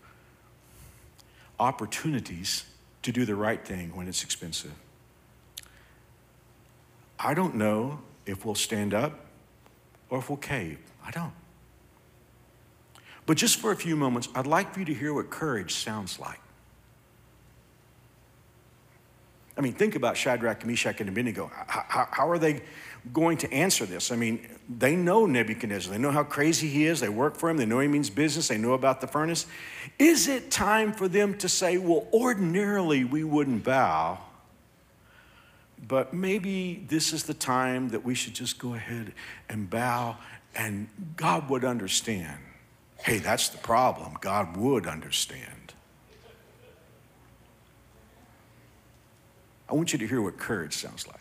opportunities 1.58 2.64
to 3.02 3.12
do 3.12 3.26
the 3.26 3.34
right 3.34 3.62
thing 3.62 3.94
when 3.94 4.08
it's 4.08 4.24
expensive. 4.24 4.72
I 7.22 7.34
don't 7.34 7.54
know 7.54 8.00
if 8.24 8.44
we'll 8.44 8.54
stand 8.54 8.94
up 8.94 9.26
or 10.08 10.18
if 10.18 10.30
we'll 10.30 10.38
cave. 10.38 10.78
I 11.04 11.10
don't. 11.10 11.32
But 13.26 13.36
just 13.36 13.60
for 13.60 13.70
a 13.70 13.76
few 13.76 13.94
moments, 13.94 14.28
I'd 14.34 14.46
like 14.46 14.72
for 14.72 14.80
you 14.80 14.86
to 14.86 14.94
hear 14.94 15.12
what 15.12 15.30
courage 15.30 15.74
sounds 15.74 16.18
like. 16.18 16.40
I 19.56 19.60
mean, 19.60 19.74
think 19.74 19.94
about 19.94 20.16
Shadrach, 20.16 20.64
Meshach, 20.64 21.00
and 21.00 21.08
Abednego. 21.10 21.50
How, 21.66 22.08
how, 22.10 22.30
are 22.30 22.38
they 22.38 22.62
going 23.12 23.36
to 23.38 23.52
answer 23.52 23.84
this? 23.84 24.10
I 24.10 24.16
mean, 24.16 24.48
they 24.68 24.96
know 24.96 25.26
Nebuchadnezzar. 25.26 25.92
They 25.92 25.98
know 25.98 26.12
how 26.12 26.24
crazy 26.24 26.68
he 26.68 26.86
is. 26.86 27.00
They 27.00 27.10
work 27.10 27.36
for 27.36 27.50
him. 27.50 27.58
They 27.58 27.66
know 27.66 27.80
he 27.80 27.88
means 27.88 28.08
business. 28.08 28.48
They 28.48 28.56
know 28.56 28.72
about 28.72 29.02
the 29.02 29.06
furnace. 29.06 29.46
Is 29.98 30.28
it 30.28 30.50
time 30.50 30.92
for 30.92 31.08
them 31.08 31.36
to 31.38 31.48
say, 31.48 31.76
well, 31.76 32.06
ordinarily 32.12 33.04
we 33.04 33.22
wouldn't 33.22 33.62
bow, 33.62 34.18
but 35.86 36.12
maybe 36.12 36.84
this 36.88 37.12
is 37.12 37.24
the 37.24 37.34
time 37.34 37.88
that 37.90 38.04
we 38.04 38.14
should 38.14 38.34
just 38.34 38.58
go 38.58 38.74
ahead 38.74 39.12
and 39.48 39.68
bow, 39.68 40.16
and 40.54 40.88
God 41.16 41.48
would 41.48 41.64
understand. 41.64 42.38
Hey, 42.98 43.18
that's 43.18 43.48
the 43.48 43.58
problem. 43.58 44.18
God 44.20 44.56
would 44.56 44.86
understand. 44.86 45.74
I 49.68 49.74
want 49.74 49.92
you 49.92 49.98
to 50.00 50.06
hear 50.06 50.20
what 50.20 50.36
courage 50.36 50.74
sounds 50.74 51.06
like. 51.06 51.20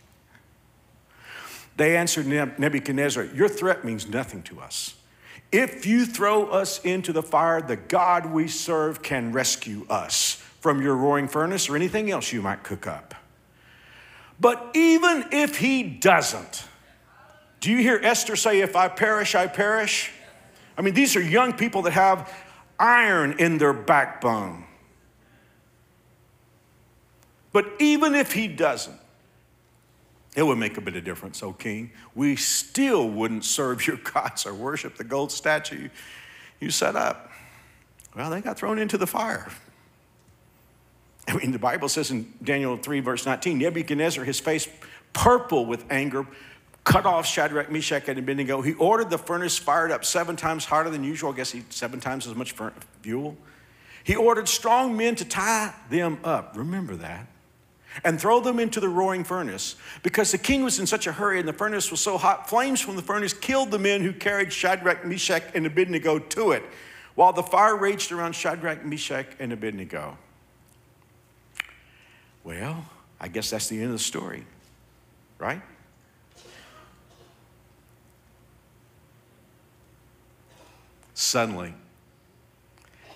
They 1.78 1.96
answered 1.96 2.26
Nebuchadnezzar, 2.26 3.26
Your 3.26 3.48
threat 3.48 3.86
means 3.86 4.10
nothing 4.10 4.44
to 4.44 4.60
us. 4.60 4.96
If 5.52 5.86
you 5.86 6.06
throw 6.06 6.48
us 6.48 6.84
into 6.84 7.14
the 7.14 7.24
fire, 7.24 7.62
the 7.62 7.78
God 7.78 8.26
we 8.26 8.48
serve 8.48 9.02
can 9.02 9.32
rescue 9.32 9.86
us 9.90 10.34
from 10.60 10.82
your 10.82 10.96
roaring 10.96 11.28
furnace 11.28 11.70
or 11.70 11.76
anything 11.76 12.12
else 12.12 12.34
you 12.34 12.42
might 12.42 12.64
cook 12.64 12.86
up. 12.86 13.16
But 14.40 14.72
even 14.74 15.26
if 15.32 15.58
he 15.58 15.84
doesn't, 15.84 16.64
do 17.60 17.72
you 17.72 17.78
hear 17.78 18.00
Esther 18.02 18.36
say, 18.36 18.62
If 18.62 18.76
I 18.76 18.88
perish, 18.88 19.36
I 19.36 19.48
perish? 19.48 20.12
I 20.78 20.82
mean, 20.82 20.94
these 20.94 21.16
are 21.16 21.22
young 21.22 21.54
people 21.54 21.82
that 21.84 21.92
have 21.92 22.34
iron 22.80 23.36
in 23.40 23.58
their 23.58 23.74
backbone. 23.74 24.64
But 27.52 27.74
even 27.80 28.16
if 28.16 28.32
he 28.32 28.48
doesn't, 28.48 29.00
it 30.36 30.44
would 30.44 30.58
make 30.58 30.78
a 30.78 30.82
bit 30.82 30.96
of 30.96 31.04
difference, 31.04 31.44
O 31.44 31.52
king. 31.52 31.92
We 32.16 32.36
still 32.36 33.10
wouldn't 33.10 33.44
serve 33.44 33.86
your 33.86 33.98
gods 34.14 34.46
or 34.46 34.54
worship 34.54 34.96
the 34.96 35.04
gold 35.04 35.32
statue 35.32 35.90
you 36.60 36.72
set 36.72 36.96
up. 36.96 37.32
Well, 38.16 38.30
they 38.30 38.42
got 38.42 38.58
thrown 38.58 38.80
into 38.80 38.98
the 38.98 39.08
fire. 39.08 39.48
Mean, 41.44 41.52
the 41.52 41.60
Bible 41.60 41.88
says 41.88 42.12
in 42.12 42.34
Daniel 42.44 42.76
3, 42.76 43.00
verse 43.00 43.26
19, 43.26 43.58
Nebuchadnezzar, 43.58 44.26
his 44.26 44.40
face 44.40 44.68
purple 45.14 45.66
with 45.66 45.86
anger, 45.90 46.28
cut 46.84 47.06
off 47.06 47.26
Shadrach, 47.26 47.72
Meshach, 47.72 48.10
and 48.10 48.20
Abednego. 48.20 48.62
He 48.62 48.74
ordered 48.74 49.10
the 49.10 49.18
furnace 49.18 49.58
fired 49.58 49.92
up 49.92 50.04
seven 50.04 50.36
times 50.36 50.66
harder 50.66 50.90
than 50.90 51.04
usual. 51.04 51.32
I 51.32 51.36
guess 51.38 51.52
he 51.52 51.64
seven 51.70 52.00
times 52.00 52.28
as 52.28 52.36
much 52.36 52.54
fuel. 53.02 53.38
He 54.04 54.16
ordered 54.16 54.50
strong 54.50 54.98
men 54.98 55.16
to 55.16 55.26
tie 55.26 55.74
them 55.90 56.20
up. 56.24 56.54
Remember 56.58 56.96
that. 56.98 57.28
And 58.04 58.20
throw 58.20 58.40
them 58.40 58.60
into 58.60 58.80
the 58.80 58.90
roaring 58.90 59.24
furnace. 59.24 59.76
Because 60.04 60.32
the 60.32 60.38
king 60.38 60.64
was 60.64 60.80
in 60.80 60.88
such 60.88 61.08
a 61.08 61.12
hurry 61.12 61.40
and 61.40 61.48
the 61.48 61.54
furnace 61.54 61.90
was 61.90 62.00
so 62.02 62.18
hot, 62.18 62.50
flames 62.50 62.82
from 62.82 62.96
the 62.96 63.02
furnace 63.02 63.34
killed 63.34 63.72
the 63.72 63.80
men 63.80 64.02
who 64.02 64.14
carried 64.14 64.52
Shadrach, 64.52 65.06
Meshach, 65.06 65.44
and 65.54 65.66
Abednego 65.66 66.20
to 66.20 66.52
it, 66.52 66.64
while 67.16 67.34
the 67.34 67.44
fire 67.44 67.76
raged 67.76 68.12
around 68.12 68.34
Shadrach, 68.34 68.86
Meshach, 68.86 69.28
and 69.40 69.54
Abednego. 69.54 70.18
Well, 72.44 72.86
I 73.20 73.28
guess 73.28 73.50
that's 73.50 73.68
the 73.68 73.78
end 73.78 73.88
of 73.88 73.92
the 73.92 74.00
story, 74.00 74.46
right? 75.38 75.62
Suddenly, 81.14 81.74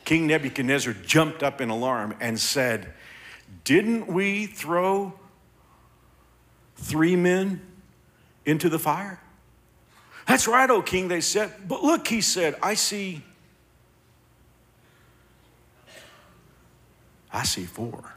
King 0.03 0.27
Nebuchadnezzar 0.27 0.93
jumped 0.93 1.41
up 1.41 1.62
in 1.62 1.69
alarm 1.69 2.15
and 2.19 2.38
said, 2.39 2.93
Didn't 3.63 4.07
we 4.07 4.45
throw 4.45 5.13
three 6.75 7.15
men 7.15 7.62
into 8.45 8.67
the 8.67 8.77
fire? 8.77 9.19
That's 10.27 10.47
right, 10.47 10.69
O 10.69 10.81
king, 10.81 11.07
they 11.07 11.21
said. 11.21 11.51
But 11.67 11.83
look, 11.83 12.07
he 12.07 12.21
said, 12.21 12.55
I 12.62 12.75
see. 12.75 13.23
I 17.31 17.43
see 17.43 17.65
four. 17.65 18.13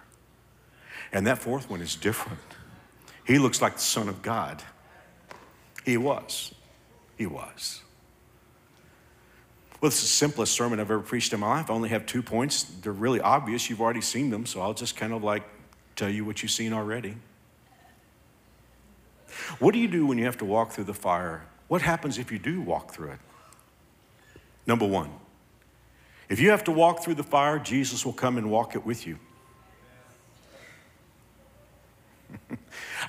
And 1.16 1.26
that 1.26 1.38
fourth 1.38 1.70
one 1.70 1.80
is 1.80 1.96
different. 1.96 2.38
He 3.24 3.38
looks 3.38 3.62
like 3.62 3.76
the 3.76 3.80
Son 3.80 4.10
of 4.10 4.20
God. 4.20 4.62
He 5.82 5.96
was. 5.96 6.54
He 7.16 7.24
was. 7.24 7.80
Well, 9.80 9.88
it's 9.88 10.02
the 10.02 10.08
simplest 10.08 10.52
sermon 10.52 10.78
I've 10.78 10.90
ever 10.90 11.00
preached 11.00 11.32
in 11.32 11.40
my 11.40 11.46
life. 11.46 11.70
I 11.70 11.72
only 11.72 11.88
have 11.88 12.04
two 12.04 12.22
points. 12.22 12.64
They're 12.64 12.92
really 12.92 13.22
obvious. 13.22 13.70
You've 13.70 13.80
already 13.80 14.02
seen 14.02 14.28
them, 14.28 14.44
so 14.44 14.60
I'll 14.60 14.74
just 14.74 14.94
kind 14.94 15.14
of 15.14 15.24
like 15.24 15.42
tell 15.96 16.10
you 16.10 16.22
what 16.26 16.42
you've 16.42 16.52
seen 16.52 16.74
already. 16.74 17.16
What 19.58 19.72
do 19.72 19.78
you 19.78 19.88
do 19.88 20.04
when 20.04 20.18
you 20.18 20.26
have 20.26 20.36
to 20.38 20.44
walk 20.44 20.72
through 20.72 20.84
the 20.84 20.92
fire? 20.92 21.46
What 21.68 21.80
happens 21.80 22.18
if 22.18 22.30
you 22.30 22.38
do 22.38 22.60
walk 22.60 22.92
through 22.92 23.12
it? 23.12 23.20
Number 24.66 24.86
one, 24.86 25.08
if 26.28 26.40
you 26.40 26.50
have 26.50 26.64
to 26.64 26.72
walk 26.72 27.02
through 27.02 27.14
the 27.14 27.24
fire, 27.24 27.58
Jesus 27.58 28.04
will 28.04 28.12
come 28.12 28.36
and 28.36 28.50
walk 28.50 28.74
it 28.74 28.84
with 28.84 29.06
you. 29.06 29.18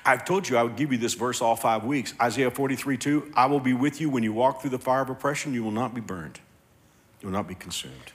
I've 0.08 0.24
told 0.24 0.48
you 0.48 0.56
I 0.56 0.62
would 0.62 0.76
give 0.76 0.90
you 0.90 0.96
this 0.96 1.12
verse 1.12 1.42
all 1.42 1.54
five 1.54 1.84
weeks. 1.84 2.14
Isaiah 2.18 2.50
43 2.50 2.96
2 2.96 3.32
I 3.36 3.44
will 3.44 3.60
be 3.60 3.74
with 3.74 4.00
you 4.00 4.08
when 4.08 4.22
you 4.22 4.32
walk 4.32 4.62
through 4.62 4.70
the 4.70 4.78
fire 4.78 5.02
of 5.02 5.10
oppression, 5.10 5.52
you 5.52 5.62
will 5.62 5.70
not 5.70 5.94
be 5.94 6.00
burned, 6.00 6.40
you 7.20 7.28
will 7.28 7.34
not 7.34 7.46
be 7.46 7.54
consumed. 7.54 8.12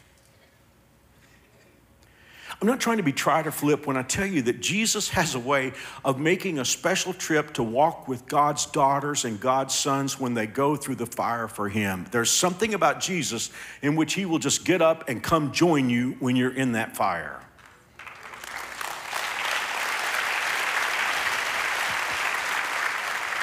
I'm 2.59 2.67
not 2.67 2.79
trying 2.79 2.97
to 2.97 3.03
be 3.03 3.11
try 3.11 3.43
to 3.43 3.51
flip 3.51 3.85
when 3.85 3.95
I 3.95 4.01
tell 4.01 4.25
you 4.25 4.41
that 4.43 4.59
Jesus 4.59 5.09
has 5.09 5.35
a 5.35 5.39
way 5.39 5.73
of 6.03 6.19
making 6.19 6.57
a 6.57 6.65
special 6.65 7.13
trip 7.13 7.53
to 7.53 7.63
walk 7.63 8.07
with 8.07 8.25
God's 8.25 8.65
daughters 8.65 9.23
and 9.23 9.39
God's 9.39 9.75
sons 9.75 10.19
when 10.19 10.33
they 10.33 10.47
go 10.47 10.75
through 10.75 10.95
the 10.95 11.05
fire 11.05 11.47
for 11.47 11.69
Him. 11.69 12.07
There's 12.09 12.31
something 12.31 12.73
about 12.73 13.01
Jesus 13.01 13.51
in 13.83 13.95
which 13.95 14.13
He 14.15 14.25
will 14.25 14.39
just 14.39 14.65
get 14.65 14.81
up 14.81 15.09
and 15.09 15.21
come 15.21 15.51
join 15.51 15.91
you 15.91 16.15
when 16.19 16.35
you're 16.35 16.55
in 16.55 16.71
that 16.71 16.95
fire. 16.95 17.42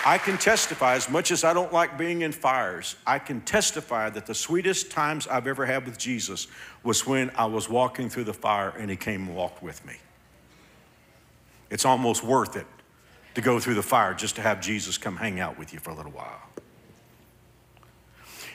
I 0.04 0.16
can 0.16 0.38
testify, 0.38 0.94
as 0.94 1.10
much 1.10 1.30
as 1.30 1.44
I 1.44 1.52
don't 1.52 1.72
like 1.72 1.98
being 1.98 2.22
in 2.22 2.32
fires, 2.32 2.96
I 3.06 3.18
can 3.18 3.42
testify 3.42 4.08
that 4.10 4.24
the 4.24 4.34
sweetest 4.34 4.90
times 4.90 5.26
I've 5.26 5.46
ever 5.46 5.66
had 5.66 5.84
with 5.84 5.98
Jesus 5.98 6.46
was 6.82 7.06
when 7.06 7.30
I 7.36 7.44
was 7.44 7.68
walking 7.68 8.08
through 8.08 8.24
the 8.24 8.32
fire 8.32 8.70
and 8.70 8.90
He 8.90 8.96
came 8.96 9.26
and 9.26 9.36
walked 9.36 9.62
with 9.62 9.84
me. 9.86 9.96
It's 11.68 11.84
almost 11.84 12.24
worth 12.24 12.56
it 12.56 12.66
to 13.34 13.42
go 13.42 13.60
through 13.60 13.74
the 13.74 13.82
fire 13.82 14.14
just 14.14 14.36
to 14.36 14.42
have 14.42 14.60
Jesus 14.60 14.96
come 14.96 15.16
hang 15.16 15.38
out 15.38 15.58
with 15.58 15.72
you 15.72 15.78
for 15.78 15.90
a 15.90 15.94
little 15.94 16.12
while. 16.12 16.40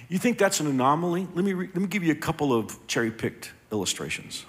You 0.09 0.17
think 0.17 0.37
that's 0.37 0.59
an 0.59 0.67
anomaly? 0.67 1.27
Let 1.33 1.45
me, 1.45 1.53
re- 1.53 1.67
let 1.67 1.77
me 1.77 1.87
give 1.87 2.03
you 2.03 2.11
a 2.11 2.17
couple 2.17 2.53
of 2.53 2.85
cherry 2.87 3.11
picked 3.11 3.53
illustrations. 3.71 4.45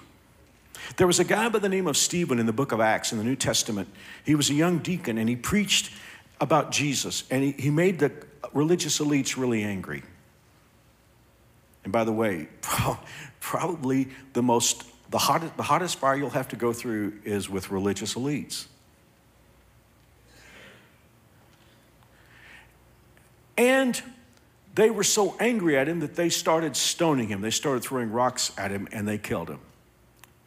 There 0.97 1.07
was 1.07 1.19
a 1.19 1.23
guy 1.23 1.49
by 1.49 1.59
the 1.59 1.69
name 1.69 1.87
of 1.87 1.97
Stephen 1.97 2.39
in 2.39 2.45
the 2.45 2.53
book 2.53 2.71
of 2.71 2.79
Acts 2.79 3.11
in 3.11 3.17
the 3.17 3.23
New 3.23 3.35
Testament. 3.35 3.89
He 4.23 4.35
was 4.35 4.49
a 4.49 4.53
young 4.53 4.79
deacon 4.79 5.17
and 5.17 5.27
he 5.27 5.35
preached 5.35 5.91
about 6.39 6.71
Jesus, 6.71 7.23
and 7.29 7.43
he, 7.43 7.51
he 7.51 7.69
made 7.69 7.99
the 7.99 8.11
religious 8.53 8.99
elites 8.99 9.37
really 9.37 9.63
angry. 9.63 10.03
And 11.83 11.93
by 11.93 12.03
the 12.03 12.11
way, 12.11 12.47
probably 13.39 14.09
the 14.33 14.43
most 14.43 14.83
the 15.09 15.17
hottest, 15.17 15.55
the 15.55 15.63
hottest 15.63 15.99
fire 15.99 16.15
you'll 16.15 16.29
have 16.31 16.49
to 16.49 16.55
go 16.55 16.73
through 16.73 17.19
is 17.23 17.49
with 17.49 17.71
religious 17.71 18.15
elites. 18.15 18.65
And 23.57 24.01
they 24.75 24.89
were 24.89 25.03
so 25.03 25.35
angry 25.39 25.77
at 25.77 25.87
him 25.87 26.01
that 26.01 26.15
they 26.15 26.29
started 26.29 26.75
stoning 26.75 27.29
him. 27.29 27.41
They 27.41 27.51
started 27.51 27.83
throwing 27.83 28.11
rocks 28.11 28.51
at 28.57 28.69
him 28.69 28.87
and 28.91 29.07
they 29.07 29.17
killed 29.17 29.49
him. 29.49 29.59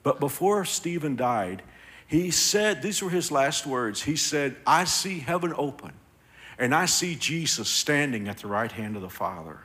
But 0.03 0.21
before 0.21 0.65
Stephen 0.65 1.17
died, 1.17 1.63
he 2.11 2.33
said, 2.33 2.83
these 2.83 3.01
were 3.01 3.09
his 3.09 3.31
last 3.31 3.65
words. 3.65 4.03
He 4.03 4.17
said, 4.17 4.57
I 4.67 4.83
see 4.83 5.21
heaven 5.21 5.55
open 5.57 5.93
and 6.59 6.75
I 6.75 6.87
see 6.87 7.15
Jesus 7.15 7.69
standing 7.69 8.27
at 8.27 8.39
the 8.39 8.49
right 8.49 8.73
hand 8.73 8.97
of 8.97 9.03
the 9.03 9.09
Father. 9.09 9.61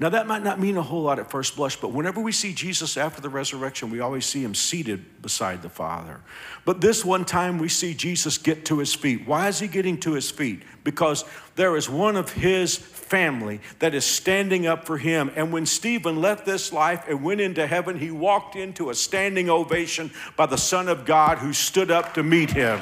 Now, 0.00 0.08
that 0.08 0.26
might 0.26 0.42
not 0.42 0.58
mean 0.58 0.76
a 0.76 0.82
whole 0.82 1.02
lot 1.02 1.20
at 1.20 1.30
first 1.30 1.54
blush, 1.54 1.76
but 1.76 1.92
whenever 1.92 2.20
we 2.20 2.32
see 2.32 2.52
Jesus 2.52 2.96
after 2.96 3.20
the 3.20 3.28
resurrection, 3.28 3.90
we 3.90 4.00
always 4.00 4.26
see 4.26 4.42
him 4.42 4.54
seated 4.54 5.22
beside 5.22 5.62
the 5.62 5.68
Father. 5.68 6.20
But 6.64 6.80
this 6.80 7.04
one 7.04 7.24
time 7.24 7.58
we 7.58 7.68
see 7.68 7.94
Jesus 7.94 8.36
get 8.36 8.64
to 8.66 8.78
his 8.78 8.92
feet. 8.92 9.26
Why 9.26 9.46
is 9.46 9.60
he 9.60 9.68
getting 9.68 9.98
to 10.00 10.14
his 10.14 10.30
feet? 10.30 10.64
Because 10.82 11.24
there 11.54 11.76
is 11.76 11.88
one 11.88 12.16
of 12.16 12.32
his 12.32 12.76
family 12.76 13.60
that 13.78 13.94
is 13.94 14.04
standing 14.04 14.66
up 14.66 14.84
for 14.84 14.98
him. 14.98 15.30
And 15.36 15.52
when 15.52 15.64
Stephen 15.64 16.20
left 16.20 16.44
this 16.44 16.72
life 16.72 17.04
and 17.08 17.22
went 17.22 17.40
into 17.40 17.64
heaven, 17.64 17.98
he 17.98 18.10
walked 18.10 18.56
into 18.56 18.90
a 18.90 18.94
standing 18.94 19.48
ovation 19.48 20.10
by 20.36 20.46
the 20.46 20.58
Son 20.58 20.88
of 20.88 21.04
God 21.04 21.38
who 21.38 21.52
stood 21.52 21.92
up 21.92 22.14
to 22.14 22.24
meet 22.24 22.50
him. 22.50 22.80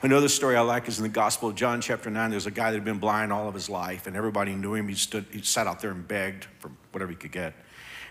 Another 0.00 0.28
story 0.28 0.54
I 0.54 0.60
like 0.60 0.86
is 0.86 0.98
in 0.98 1.02
the 1.02 1.08
Gospel 1.08 1.48
of 1.48 1.56
John, 1.56 1.80
chapter 1.80 2.08
9. 2.08 2.30
There's 2.30 2.46
a 2.46 2.52
guy 2.52 2.70
that 2.70 2.76
had 2.76 2.84
been 2.84 3.00
blind 3.00 3.32
all 3.32 3.48
of 3.48 3.54
his 3.54 3.68
life, 3.68 4.06
and 4.06 4.14
everybody 4.14 4.54
knew 4.54 4.74
him. 4.74 4.86
He, 4.86 4.94
stood, 4.94 5.26
he 5.32 5.42
sat 5.42 5.66
out 5.66 5.80
there 5.80 5.90
and 5.90 6.06
begged 6.06 6.46
for 6.60 6.70
whatever 6.92 7.10
he 7.10 7.16
could 7.16 7.32
get. 7.32 7.52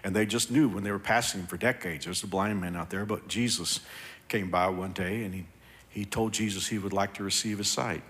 And 0.04 0.13
they 0.13 0.26
just 0.26 0.52
knew 0.52 0.67
when 0.67 0.84
they 0.84 0.91
were 0.91 1.00
passing 1.00 1.39
him 1.39 1.47
for 1.47 1.56
decades, 1.56 2.04
there's 2.04 2.21
a 2.23 2.28
blind 2.28 2.60
man 2.60 2.76
out 2.76 2.89
there. 2.89 3.06
But 3.06 3.30
Jesus 3.30 3.80
came 4.28 4.52
by 4.52 4.67
one 4.67 4.91
day 4.91 5.23
and 5.23 5.34
he, 5.34 5.45
he 5.89 6.04
told 6.04 6.34
Jesus 6.34 6.67
he 6.67 6.78
would 6.78 6.91
like 6.91 7.13
to 7.15 7.23
receive 7.23 7.58
his 7.58 7.69
sight. 7.69 8.04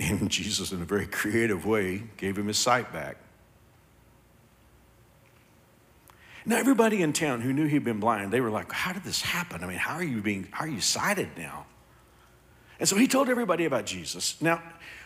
And 0.00 0.28
Jesus, 0.32 0.72
in 0.72 0.82
a 0.82 0.84
very 0.84 1.06
creative 1.06 1.64
way, 1.64 2.02
gave 2.16 2.36
him 2.36 2.48
his 2.48 2.58
sight 2.58 2.92
back. 2.92 3.18
Now, 6.44 6.56
everybody 6.56 7.02
in 7.02 7.12
town 7.12 7.40
who 7.40 7.52
knew 7.52 7.66
he'd 7.66 7.84
been 7.84 8.00
blind, 8.00 8.32
they 8.32 8.40
were 8.40 8.50
like, 8.50 8.70
How 8.72 8.92
did 8.92 9.04
this 9.04 9.22
happen? 9.22 9.62
I 9.62 9.66
mean, 9.68 9.78
how 9.78 9.94
are 9.94 10.04
you 10.04 10.20
being, 10.20 10.48
how 10.50 10.64
are 10.64 10.68
you 10.68 10.80
sighted 10.80 11.28
now? 11.38 11.66
And 12.78 12.88
so 12.88 12.96
he 12.96 13.06
told 13.06 13.28
everybody 13.28 13.64
about 13.64 13.86
Jesus. 13.86 14.40
Now, 14.40 14.62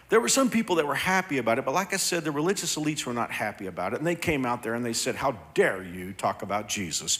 there 0.08 0.20
were 0.20 0.28
some 0.28 0.48
people 0.48 0.76
that 0.76 0.86
were 0.86 0.94
happy 0.94 1.38
about 1.38 1.58
it, 1.58 1.64
but 1.64 1.74
like 1.74 1.92
I 1.92 1.98
said, 1.98 2.24
the 2.24 2.30
religious 2.30 2.76
elites 2.76 3.04
were 3.04 3.12
not 3.12 3.30
happy 3.30 3.66
about 3.66 3.92
it. 3.92 3.98
And 3.98 4.06
they 4.06 4.14
came 4.14 4.46
out 4.46 4.62
there 4.62 4.74
and 4.74 4.84
they 4.84 4.94
said, 4.94 5.16
How 5.16 5.38
dare 5.52 5.82
you 5.82 6.12
talk 6.12 6.42
about 6.42 6.68
Jesus? 6.68 7.18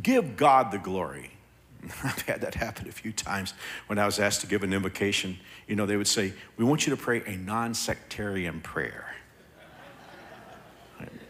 Give 0.00 0.36
God 0.36 0.70
the 0.70 0.78
glory. 0.78 1.32
I've 2.04 2.22
had 2.22 2.42
that 2.42 2.54
happen 2.54 2.88
a 2.88 2.92
few 2.92 3.12
times 3.12 3.54
when 3.88 3.98
I 3.98 4.06
was 4.06 4.20
asked 4.20 4.42
to 4.42 4.46
give 4.46 4.62
an 4.62 4.72
invocation. 4.72 5.38
You 5.66 5.74
know, 5.74 5.86
they 5.86 5.96
would 5.96 6.06
say, 6.06 6.32
We 6.56 6.64
want 6.64 6.86
you 6.86 6.94
to 6.94 7.02
pray 7.02 7.22
a 7.26 7.36
non 7.36 7.74
sectarian 7.74 8.60
prayer. 8.60 9.06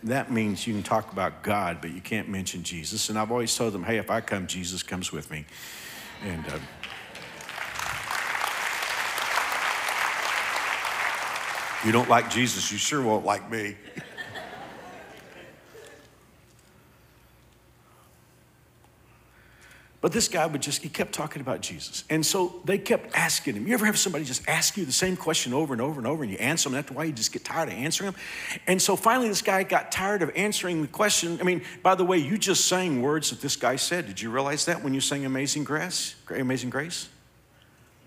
That 0.03 0.31
means 0.31 0.66
you 0.66 0.75
can 0.75 0.83
talk 0.83 1.12
about 1.12 1.42
God, 1.42 1.79
but 1.81 1.92
you 1.92 2.01
can't 2.01 2.29
mention 2.29 2.62
Jesus. 2.62 3.09
And 3.09 3.18
I've 3.18 3.31
always 3.31 3.55
told 3.55 3.73
them, 3.73 3.85
Hey, 3.85 3.96
if 3.96 4.11
I 4.11 4.20
come, 4.20 4.46
Jesus 4.46 4.83
comes 4.83 5.12
with 5.12 5.31
me. 5.31 5.46
And. 6.23 6.46
Uh, 6.46 6.59
You 11.85 11.93
don't 11.93 12.09
like 12.09 12.31
Jesus, 12.31 12.71
you 12.71 12.79
sure 12.79 13.03
won't 13.03 13.25
like 13.25 13.51
me. 13.51 13.77
But 20.03 20.12
this 20.12 20.29
guy 20.29 20.47
would 20.47 20.62
just, 20.62 20.83
he 20.83 20.88
kept 20.88 21.12
talking 21.12 21.43
about 21.43 21.61
Jesus. 21.61 22.05
And 22.09 22.25
so 22.25 22.62
they 22.64 22.79
kept 22.79 23.14
asking 23.14 23.57
him. 23.57 23.66
You 23.66 23.75
ever 23.75 23.85
have 23.85 23.99
somebody 23.99 24.25
just 24.25 24.49
ask 24.49 24.79
you 24.79 24.87
the 24.87 24.93
same 24.93 25.14
question 25.14 25.53
over 25.53 25.75
and 25.75 25.83
over 25.83 26.01
and 26.01 26.07
over 26.07 26.23
and 26.23 26.33
you 26.33 26.38
answer 26.38 26.71
them? 26.71 26.77
That's 26.77 26.90
why 26.90 27.05
you 27.05 27.12
just 27.12 27.33
get 27.33 27.45
tired 27.45 27.69
of 27.69 27.75
answering 27.75 28.12
them. 28.12 28.21
And 28.66 28.81
so 28.81 28.97
finally, 28.97 29.29
this 29.29 29.43
guy 29.43 29.62
got 29.62 29.93
tired 29.93 30.23
of 30.23 30.31
answering 30.35 30.81
the 30.81 30.88
question. 30.88 31.38
I 31.38 31.45
mean, 31.45 31.62
by 31.83 31.95
the 31.97 32.05
way, 32.05 32.16
you 32.16 32.38
just 32.38 32.66
sang 32.66 33.03
words 33.03 33.29
that 33.29 33.43
this 33.43 33.57
guy 33.57 33.77
said. 33.77 34.07
Did 34.07 34.23
you 34.23 34.31
realize 34.31 34.64
that 34.64 34.83
when 34.83 34.95
you 34.95 35.03
sang 35.03 35.27
Amazing 35.27 35.64
Grace? 35.64 36.14
Amazing 36.31 36.71
Grace? 36.71 37.11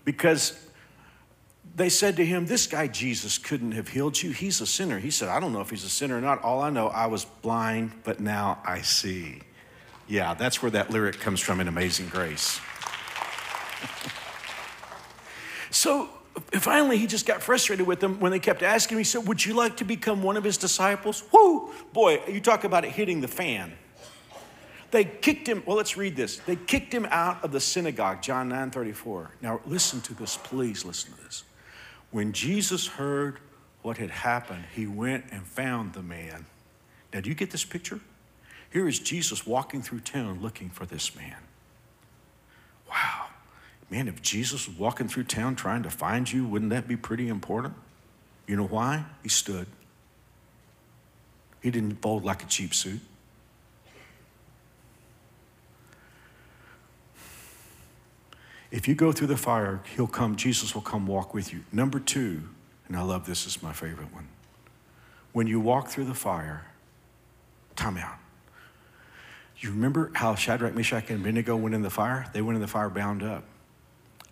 Because 0.04 0.63
they 1.76 1.88
said 1.88 2.16
to 2.16 2.24
him, 2.24 2.46
This 2.46 2.66
guy 2.66 2.86
Jesus 2.86 3.38
couldn't 3.38 3.72
have 3.72 3.88
healed 3.88 4.22
you. 4.22 4.30
He's 4.30 4.60
a 4.60 4.66
sinner. 4.66 4.98
He 4.98 5.10
said, 5.10 5.28
I 5.28 5.40
don't 5.40 5.52
know 5.52 5.60
if 5.60 5.70
he's 5.70 5.84
a 5.84 5.88
sinner 5.88 6.18
or 6.18 6.20
not. 6.20 6.42
All 6.42 6.62
I 6.62 6.70
know, 6.70 6.88
I 6.88 7.06
was 7.06 7.24
blind, 7.24 7.92
but 8.04 8.20
now 8.20 8.58
I 8.64 8.82
see. 8.82 9.40
Yeah, 10.06 10.34
that's 10.34 10.62
where 10.62 10.70
that 10.70 10.90
lyric 10.90 11.18
comes 11.18 11.40
from 11.40 11.60
in 11.60 11.68
Amazing 11.68 12.08
Grace. 12.08 12.60
so 15.70 16.08
finally, 16.52 16.98
he 16.98 17.06
just 17.06 17.26
got 17.26 17.42
frustrated 17.42 17.86
with 17.86 18.00
them 18.00 18.20
when 18.20 18.30
they 18.30 18.38
kept 18.38 18.62
asking 18.62 18.96
him. 18.96 19.00
He 19.00 19.04
said, 19.04 19.26
Would 19.26 19.44
you 19.44 19.54
like 19.54 19.78
to 19.78 19.84
become 19.84 20.22
one 20.22 20.36
of 20.36 20.44
his 20.44 20.56
disciples? 20.56 21.24
Whoo! 21.32 21.72
Boy, 21.92 22.20
you 22.28 22.40
talk 22.40 22.64
about 22.64 22.84
it 22.84 22.92
hitting 22.92 23.20
the 23.20 23.28
fan. 23.28 23.72
They 24.92 25.04
kicked 25.04 25.48
him, 25.48 25.64
well, 25.66 25.76
let's 25.76 25.96
read 25.96 26.14
this. 26.14 26.36
They 26.36 26.54
kicked 26.54 26.94
him 26.94 27.04
out 27.10 27.42
of 27.42 27.50
the 27.50 27.58
synagogue, 27.58 28.22
John 28.22 28.48
9 28.50 28.70
34. 28.70 29.32
Now, 29.42 29.60
listen 29.66 30.00
to 30.02 30.14
this, 30.14 30.36
please 30.36 30.84
listen 30.84 31.12
to 31.14 31.24
this. 31.24 31.42
When 32.14 32.32
Jesus 32.32 32.86
heard 32.86 33.40
what 33.82 33.96
had 33.96 34.10
happened, 34.10 34.66
he 34.72 34.86
went 34.86 35.24
and 35.32 35.44
found 35.44 35.94
the 35.94 36.02
man. 36.02 36.46
Now, 37.12 37.20
do 37.20 37.28
you 37.28 37.34
get 37.34 37.50
this 37.50 37.64
picture? 37.64 37.98
Here 38.70 38.86
is 38.86 39.00
Jesus 39.00 39.44
walking 39.44 39.82
through 39.82 39.98
town 39.98 40.40
looking 40.40 40.70
for 40.70 40.86
this 40.86 41.16
man. 41.16 41.34
Wow. 42.88 43.26
Man, 43.90 44.06
if 44.06 44.22
Jesus 44.22 44.68
was 44.68 44.78
walking 44.78 45.08
through 45.08 45.24
town 45.24 45.56
trying 45.56 45.82
to 45.82 45.90
find 45.90 46.30
you, 46.30 46.46
wouldn't 46.46 46.70
that 46.70 46.86
be 46.86 46.94
pretty 46.94 47.26
important? 47.26 47.74
You 48.46 48.54
know 48.54 48.68
why? 48.68 49.06
He 49.24 49.28
stood. 49.28 49.66
He 51.62 51.72
didn't 51.72 52.00
fold 52.00 52.24
like 52.24 52.44
a 52.44 52.46
cheap 52.46 52.74
suit. 52.74 53.00
If 58.74 58.88
you 58.88 58.96
go 58.96 59.12
through 59.12 59.28
the 59.28 59.36
fire, 59.36 59.80
he'll 59.94 60.08
come, 60.08 60.34
Jesus 60.34 60.74
will 60.74 60.82
come 60.82 61.06
walk 61.06 61.32
with 61.32 61.52
you. 61.52 61.60
Number 61.70 62.00
two, 62.00 62.42
and 62.88 62.96
I 62.96 63.02
love 63.02 63.24
this, 63.24 63.46
is 63.46 63.62
my 63.62 63.72
favorite 63.72 64.12
one. 64.12 64.26
When 65.32 65.46
you 65.46 65.60
walk 65.60 65.86
through 65.86 66.06
the 66.06 66.14
fire, 66.14 66.66
time 67.76 67.96
out. 67.96 68.18
You 69.58 69.70
remember 69.70 70.10
how 70.14 70.34
Shadrach, 70.34 70.74
Meshach, 70.74 71.08
and 71.08 71.20
Abednego 71.20 71.54
went 71.54 71.76
in 71.76 71.82
the 71.82 71.88
fire? 71.88 72.26
They 72.32 72.42
went 72.42 72.56
in 72.56 72.62
the 72.62 72.66
fire 72.66 72.90
bound 72.90 73.22
up. 73.22 73.44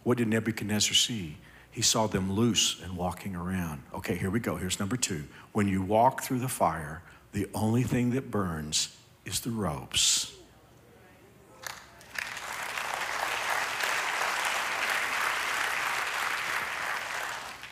What 0.03 0.19
did 0.19 0.27
Nebuchadnezzar 0.27 0.95
see? 0.95 1.37
He 1.71 1.81
saw 1.81 2.09
them 2.09 2.33
loose 2.33 2.81
and 2.83 2.97
walking 2.97 3.37
around. 3.37 3.85
Okay, 3.95 4.17
here 4.17 4.29
we 4.29 4.41
go. 4.41 4.57
Here's 4.57 4.81
number 4.81 4.97
two. 4.97 5.23
When 5.53 5.69
you 5.69 5.83
walk 5.83 6.21
through 6.21 6.41
the 6.41 6.49
fire, 6.49 7.05
the 7.31 7.47
only 7.55 7.85
thing 7.85 8.11
that 8.11 8.33
burns 8.33 8.97
is 9.25 9.39
the 9.39 9.51
ropes. 9.51 10.33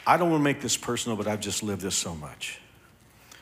I 0.06 0.16
don't 0.16 0.30
want 0.30 0.40
to 0.40 0.44
make 0.44 0.60
this 0.60 0.76
personal, 0.76 1.16
but 1.16 1.26
I've 1.26 1.40
just 1.40 1.62
lived 1.62 1.82
this 1.82 1.94
so 1.94 2.14
much. 2.14 2.60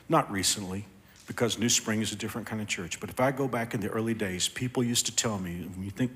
Not 0.08 0.30
recently, 0.30 0.84
because 1.26 1.56
NewSpring 1.56 2.02
is 2.02 2.12
a 2.12 2.16
different 2.16 2.46
kind 2.46 2.60
of 2.60 2.68
church. 2.68 3.00
But 3.00 3.10
if 3.10 3.20
I 3.20 3.30
go 3.30 3.46
back 3.48 3.74
in 3.74 3.80
the 3.80 3.88
early 3.88 4.14
days, 4.14 4.48
people 4.48 4.82
used 4.82 5.06
to 5.06 5.14
tell 5.14 5.38
me, 5.38 5.68
when 5.74 5.84
you 5.84 5.90
think 5.90 6.12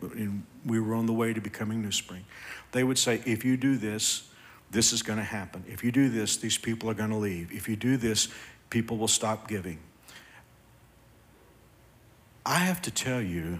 we 0.64 0.80
were 0.80 0.94
on 0.94 1.06
the 1.06 1.12
way 1.12 1.32
to 1.32 1.40
becoming 1.40 1.82
NewSpring, 1.82 2.22
they 2.72 2.84
would 2.84 2.98
say, 2.98 3.22
if 3.24 3.44
you 3.44 3.56
do 3.56 3.76
this, 3.76 4.28
this 4.70 4.92
is 4.92 5.02
going 5.02 5.18
to 5.18 5.24
happen. 5.24 5.64
If 5.68 5.84
you 5.84 5.92
do 5.92 6.08
this, 6.08 6.38
these 6.38 6.58
people 6.58 6.88
are 6.88 6.94
going 6.94 7.10
to 7.10 7.16
leave. 7.16 7.52
If 7.52 7.68
you 7.68 7.76
do 7.76 7.96
this, 7.96 8.28
people 8.70 8.96
will 8.96 9.08
stop 9.08 9.46
giving. 9.48 9.78
I 12.44 12.56
have 12.56 12.80
to 12.82 12.90
tell 12.90 13.20
you 13.20 13.58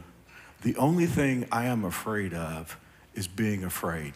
The 0.62 0.77
only 0.77 1.07
thing 1.07 1.47
I 1.51 1.64
am 1.64 1.85
afraid 1.85 2.33
of 2.33 2.79
is 3.14 3.27
being 3.27 3.64
afraid. 3.64 4.14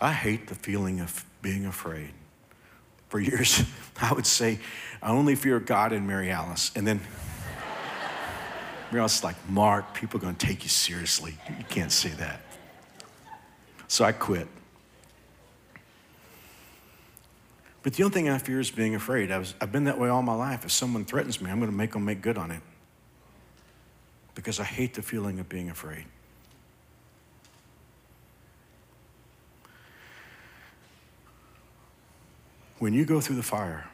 I 0.00 0.12
hate 0.12 0.48
the 0.48 0.54
feeling 0.54 1.00
of 1.00 1.24
being 1.42 1.66
afraid. 1.66 2.10
For 3.08 3.20
years, 3.20 3.62
I 4.00 4.12
would 4.12 4.26
say, 4.26 4.58
I 5.02 5.10
only 5.10 5.34
fear 5.34 5.60
God 5.60 5.92
and 5.92 6.06
Mary 6.06 6.30
Alice. 6.30 6.70
And 6.74 6.86
then 6.86 7.00
Mary 8.90 9.00
Alice 9.00 9.18
is 9.18 9.24
like, 9.24 9.36
Mark, 9.48 9.94
people 9.94 10.18
are 10.18 10.22
going 10.22 10.36
to 10.36 10.46
take 10.46 10.62
you 10.62 10.68
seriously. 10.68 11.36
You 11.58 11.64
can't 11.68 11.92
say 11.92 12.10
that. 12.10 12.40
So 13.86 14.04
I 14.04 14.12
quit. 14.12 14.46
But 17.82 17.94
the 17.94 18.02
only 18.02 18.12
thing 18.12 18.28
I 18.28 18.38
fear 18.38 18.60
is 18.60 18.70
being 18.70 18.94
afraid. 18.94 19.30
I 19.30 19.38
was, 19.38 19.54
I've 19.60 19.72
been 19.72 19.84
that 19.84 19.98
way 19.98 20.08
all 20.08 20.22
my 20.22 20.34
life. 20.34 20.64
If 20.64 20.72
someone 20.72 21.04
threatens 21.04 21.40
me, 21.40 21.50
I'm 21.50 21.58
going 21.58 21.70
to 21.70 21.76
make 21.76 21.92
them 21.92 22.04
make 22.04 22.20
good 22.20 22.36
on 22.36 22.50
it 22.50 22.60
because 24.34 24.60
I 24.60 24.64
hate 24.64 24.94
the 24.94 25.02
feeling 25.02 25.40
of 25.40 25.48
being 25.48 25.70
afraid. 25.70 26.04
When 32.78 32.92
you 32.92 33.04
go 33.04 33.20
through 33.20 33.36
the 33.36 33.42
fire 33.42 33.88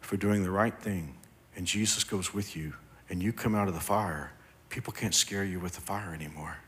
for 0.00 0.16
doing 0.16 0.44
the 0.44 0.50
right 0.50 0.78
thing 0.78 1.16
and 1.56 1.66
Jesus 1.66 2.04
goes 2.04 2.32
with 2.32 2.54
you 2.54 2.74
and 3.10 3.20
you 3.20 3.32
come 3.32 3.52
out 3.56 3.66
of 3.66 3.74
the 3.74 3.80
fire, 3.80 4.32
people 4.68 4.92
can't 4.92 5.12
scare 5.14 5.42
you 5.42 5.58
with 5.58 5.74
the 5.74 5.80
fire 5.80 6.14
anymore 6.14 6.58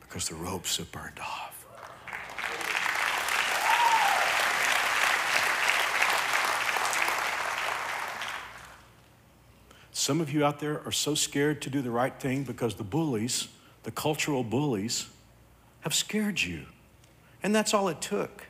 because 0.00 0.28
the 0.28 0.34
ropes 0.34 0.78
have 0.78 0.90
burned 0.90 1.20
off. 1.20 1.64
Some 9.92 10.20
of 10.20 10.32
you 10.32 10.44
out 10.44 10.58
there 10.58 10.84
are 10.84 10.90
so 10.90 11.14
scared 11.14 11.62
to 11.62 11.70
do 11.70 11.80
the 11.80 11.92
right 11.92 12.18
thing 12.18 12.42
because 12.42 12.74
the 12.74 12.82
bullies, 12.82 13.46
the 13.84 13.92
cultural 13.92 14.42
bullies, 14.42 15.08
have 15.82 15.94
scared 15.94 16.42
you. 16.42 16.62
And 17.40 17.54
that's 17.54 17.72
all 17.72 17.86
it 17.86 18.00
took. 18.00 18.46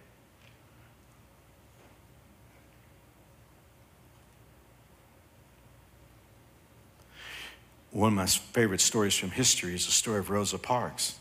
One 7.92 8.08
of 8.08 8.14
my 8.14 8.26
favorite 8.26 8.80
stories 8.80 9.14
from 9.14 9.30
history 9.30 9.74
is 9.74 9.84
the 9.84 9.92
story 9.92 10.18
of 10.18 10.30
Rosa 10.30 10.58
Parks. 10.58 11.16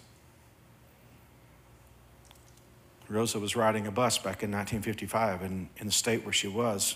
Rosa 3.10 3.40
was 3.40 3.58
riding 3.58 3.88
a 3.88 3.92
bus 3.92 4.18
back 4.18 4.42
in 4.42 4.52
1955, 4.52 5.42
and 5.42 5.68
in 5.78 5.88
the 5.88 5.92
state 5.92 6.24
where 6.24 6.32
she 6.32 6.48
was, 6.48 6.96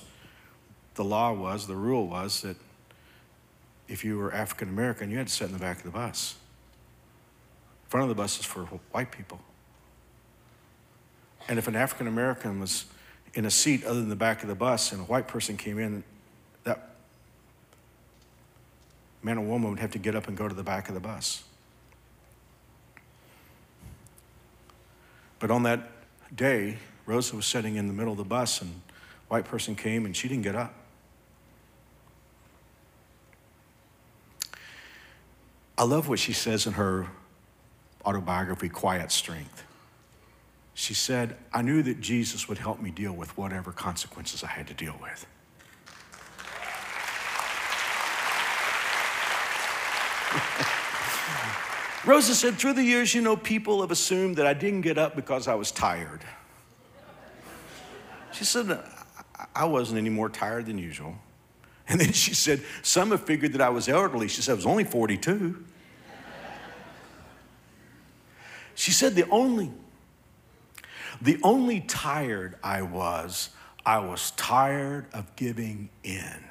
the 0.96 1.04
law 1.04 1.34
was, 1.34 1.68
the 1.68 1.76
rule 1.76 2.08
was 2.08 2.42
that 2.42 2.56
if 3.90 4.06
you 4.06 4.18
were 4.18 4.34
African 4.34 4.70
American, 4.70 5.12
you 5.12 5.18
had 5.18 5.28
to 5.28 5.34
sit 5.34 5.48
in 5.48 5.54
the 5.54 5.60
back 5.60 5.80
of 5.80 5.84
the 5.84 5.92
bus. 5.92 6.36
Front 7.90 8.04
of 8.04 8.10
the 8.10 8.16
bus 8.16 8.40
is 8.40 8.46
for 8.46 8.62
white 8.92 9.12
people. 9.12 9.42
And 11.50 11.60
if 11.60 11.68
an 11.68 11.76
African 11.76 12.08
American 12.08 12.62
was 12.62 12.86
in 13.34 13.46
a 13.46 13.52
seat 13.52 13.84
other 13.84 14.00
than 14.00 14.08
the 14.08 14.16
back 14.16 14.42
of 14.42 14.48
the 14.48 14.56
bus 14.56 14.94
and 14.94 15.02
a 15.02 15.04
white 15.04 15.28
person 15.28 15.58
came 15.58 15.78
in, 15.78 16.06
that 16.64 16.96
man 19.26 19.40
or 19.40 19.42
woman 19.42 19.72
would 19.72 19.80
have 19.80 19.90
to 19.90 19.98
get 19.98 20.16
up 20.16 20.28
and 20.28 20.38
go 20.38 20.48
to 20.48 20.54
the 20.54 20.64
back 20.64 20.88
of 20.88 20.94
the 20.94 21.02
bus. 21.02 21.44
But 25.40 25.50
on 25.50 25.64
that 25.64 25.90
day, 26.34 26.78
Rosa 27.08 27.36
was 27.36 27.48
sitting 27.48 27.76
in 27.76 27.88
the 27.88 27.94
middle 27.94 28.12
of 28.12 28.20
the 28.20 28.24
bus, 28.24 28.62
and 28.62 28.70
a 28.70 29.34
white 29.34 29.46
person 29.46 29.76
came, 29.76 30.06
and 30.06 30.16
she 30.16 30.28
didn't 30.28 30.44
get 30.44 30.56
up. 30.56 30.76
I 35.76 35.84
love 35.86 36.08
what 36.08 36.20
she 36.20 36.32
says 36.32 36.68
in 36.68 36.74
her 36.74 37.08
autobiography, 38.06 38.70
Quiet 38.70 39.12
Strength. 39.12 39.64
She 40.76 40.94
said, 40.94 41.36
I 41.52 41.64
knew 41.64 41.82
that 41.82 42.00
Jesus 42.00 42.48
would 42.48 42.60
help 42.60 42.80
me 42.80 42.92
deal 42.92 43.14
with 43.14 43.36
whatever 43.36 43.72
consequences 43.72 44.44
I 44.44 44.48
had 44.48 44.68
to 44.68 44.76
deal 44.76 44.96
with. 45.02 45.26
Rosa 52.06 52.36
said, 52.36 52.56
through 52.56 52.74
the 52.74 52.84
years, 52.84 53.16
you 53.16 53.22
know, 53.22 53.36
people 53.36 53.82
have 53.82 53.90
assumed 53.90 54.36
that 54.36 54.46
I 54.46 54.54
didn't 54.54 54.82
get 54.82 54.98
up 54.98 55.16
because 55.16 55.48
I 55.48 55.56
was 55.56 55.72
tired. 55.72 56.22
She 58.32 58.44
said, 58.44 58.80
I 59.56 59.66
wasn't 59.66 59.98
any 59.98 60.10
more 60.10 60.30
tired 60.30 60.68
than 60.68 60.78
usual. 60.78 61.16
And 61.88 62.02
then 62.02 62.12
she 62.14 62.34
said, 62.34 62.64
Some 62.82 63.12
have 63.12 63.24
figured 63.24 63.54
that 63.54 63.62
I 63.62 63.70
was 63.70 63.88
elderly. 63.88 64.28
She 64.28 64.42
said, 64.42 64.54
I 64.54 64.56
was 64.56 64.66
only 64.66 64.84
42. 64.84 65.64
She 68.74 68.92
said, 68.92 69.16
The 69.16 69.30
only, 69.30 69.72
the 71.22 71.40
only 71.44 71.82
tired 71.82 72.56
I 72.64 72.82
was, 72.82 73.50
I 73.86 74.00
was 74.00 74.32
tired 74.32 75.06
of 75.14 75.36
giving 75.36 75.90
in. 76.04 76.44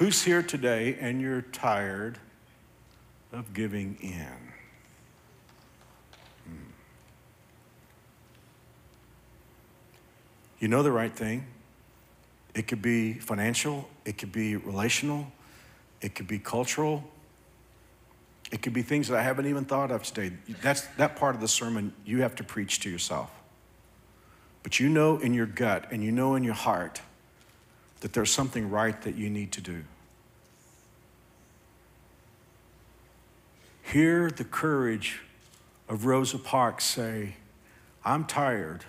Who's 0.00 0.22
here 0.22 0.42
today 0.42 0.96
and 0.98 1.20
you're 1.20 1.42
tired 1.42 2.16
of 3.34 3.52
giving 3.52 3.98
in? 4.00 4.32
Hmm. 6.46 6.70
You 10.58 10.68
know 10.68 10.82
the 10.82 10.90
right 10.90 11.14
thing. 11.14 11.46
It 12.54 12.66
could 12.66 12.80
be 12.80 13.12
financial, 13.12 13.90
it 14.06 14.16
could 14.16 14.32
be 14.32 14.56
relational, 14.56 15.30
it 16.00 16.14
could 16.14 16.26
be 16.26 16.38
cultural, 16.38 17.04
it 18.50 18.62
could 18.62 18.72
be 18.72 18.80
things 18.80 19.06
that 19.08 19.18
I 19.18 19.22
haven't 19.22 19.48
even 19.48 19.66
thought 19.66 19.90
of 19.90 20.02
today. 20.02 20.34
That's 20.62 20.86
that 20.96 21.16
part 21.16 21.34
of 21.34 21.42
the 21.42 21.48
sermon 21.48 21.92
you 22.06 22.22
have 22.22 22.34
to 22.36 22.42
preach 22.42 22.80
to 22.80 22.90
yourself. 22.90 23.30
But 24.62 24.80
you 24.80 24.88
know 24.88 25.18
in 25.18 25.34
your 25.34 25.44
gut 25.44 25.88
and 25.90 26.02
you 26.02 26.10
know 26.10 26.36
in 26.36 26.42
your 26.42 26.54
heart 26.54 27.02
that 28.00 28.12
there's 28.12 28.32
something 28.32 28.70
right 28.70 29.00
that 29.02 29.16
you 29.16 29.30
need 29.30 29.52
to 29.52 29.60
do. 29.60 29.84
Hear 33.82 34.30
the 34.30 34.44
courage 34.44 35.20
of 35.88 36.06
Rosa 36.06 36.38
Parks 36.38 36.84
say, 36.84 37.34
I'm 38.04 38.24
tired. 38.24 38.84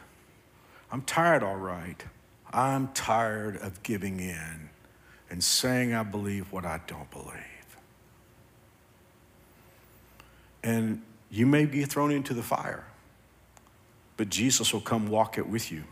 I'm 0.92 1.02
tired, 1.02 1.44
all 1.44 1.58
right. 1.58 2.04
I'm 2.54 2.90
tired 2.90 3.58
of 3.58 3.82
giving 3.82 4.20
in 4.20 4.70
and 5.30 5.44
saying 5.44 5.94
I 5.94 6.04
believe 6.04 6.52
what 6.52 6.66
I 6.66 6.82
don't 6.86 7.10
believe. 7.10 7.38
And 10.64 11.02
you 11.30 11.46
may 11.48 11.66
be 11.66 11.84
thrown 11.86 12.12
into 12.12 12.34
the 12.34 12.44
fire, 12.44 12.84
but 14.18 14.30
Jesus 14.30 14.74
will 14.74 14.82
come 14.82 15.08
walk 15.08 15.38
it 15.38 15.48
with 15.48 15.72
you. 15.72 15.84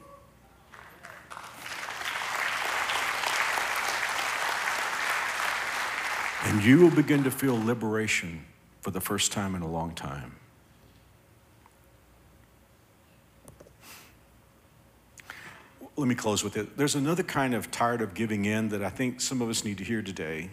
And 6.59 6.67
you 6.67 6.79
will 6.79 6.91
begin 6.91 7.23
to 7.23 7.31
feel 7.31 7.57
liberation 7.57 8.43
for 8.81 8.91
the 8.91 8.99
first 8.99 9.31
time 9.31 9.55
in 9.55 9.61
a 9.61 9.67
long 9.71 9.95
time. 9.95 10.35
Let 15.95 16.05
me 16.05 16.15
close 16.15 16.43
with 16.43 16.57
it. 16.57 16.75
There's 16.75 16.95
another 16.95 17.23
kind 17.23 17.53
of 17.53 17.71
tired 17.71 18.01
of 18.01 18.13
giving 18.13 18.43
in 18.43 18.67
that 18.69 18.83
I 18.83 18.89
think 18.89 19.21
some 19.21 19.41
of 19.41 19.47
us 19.47 19.63
need 19.63 19.77
to 19.77 19.85
hear 19.85 20.01
today. 20.01 20.49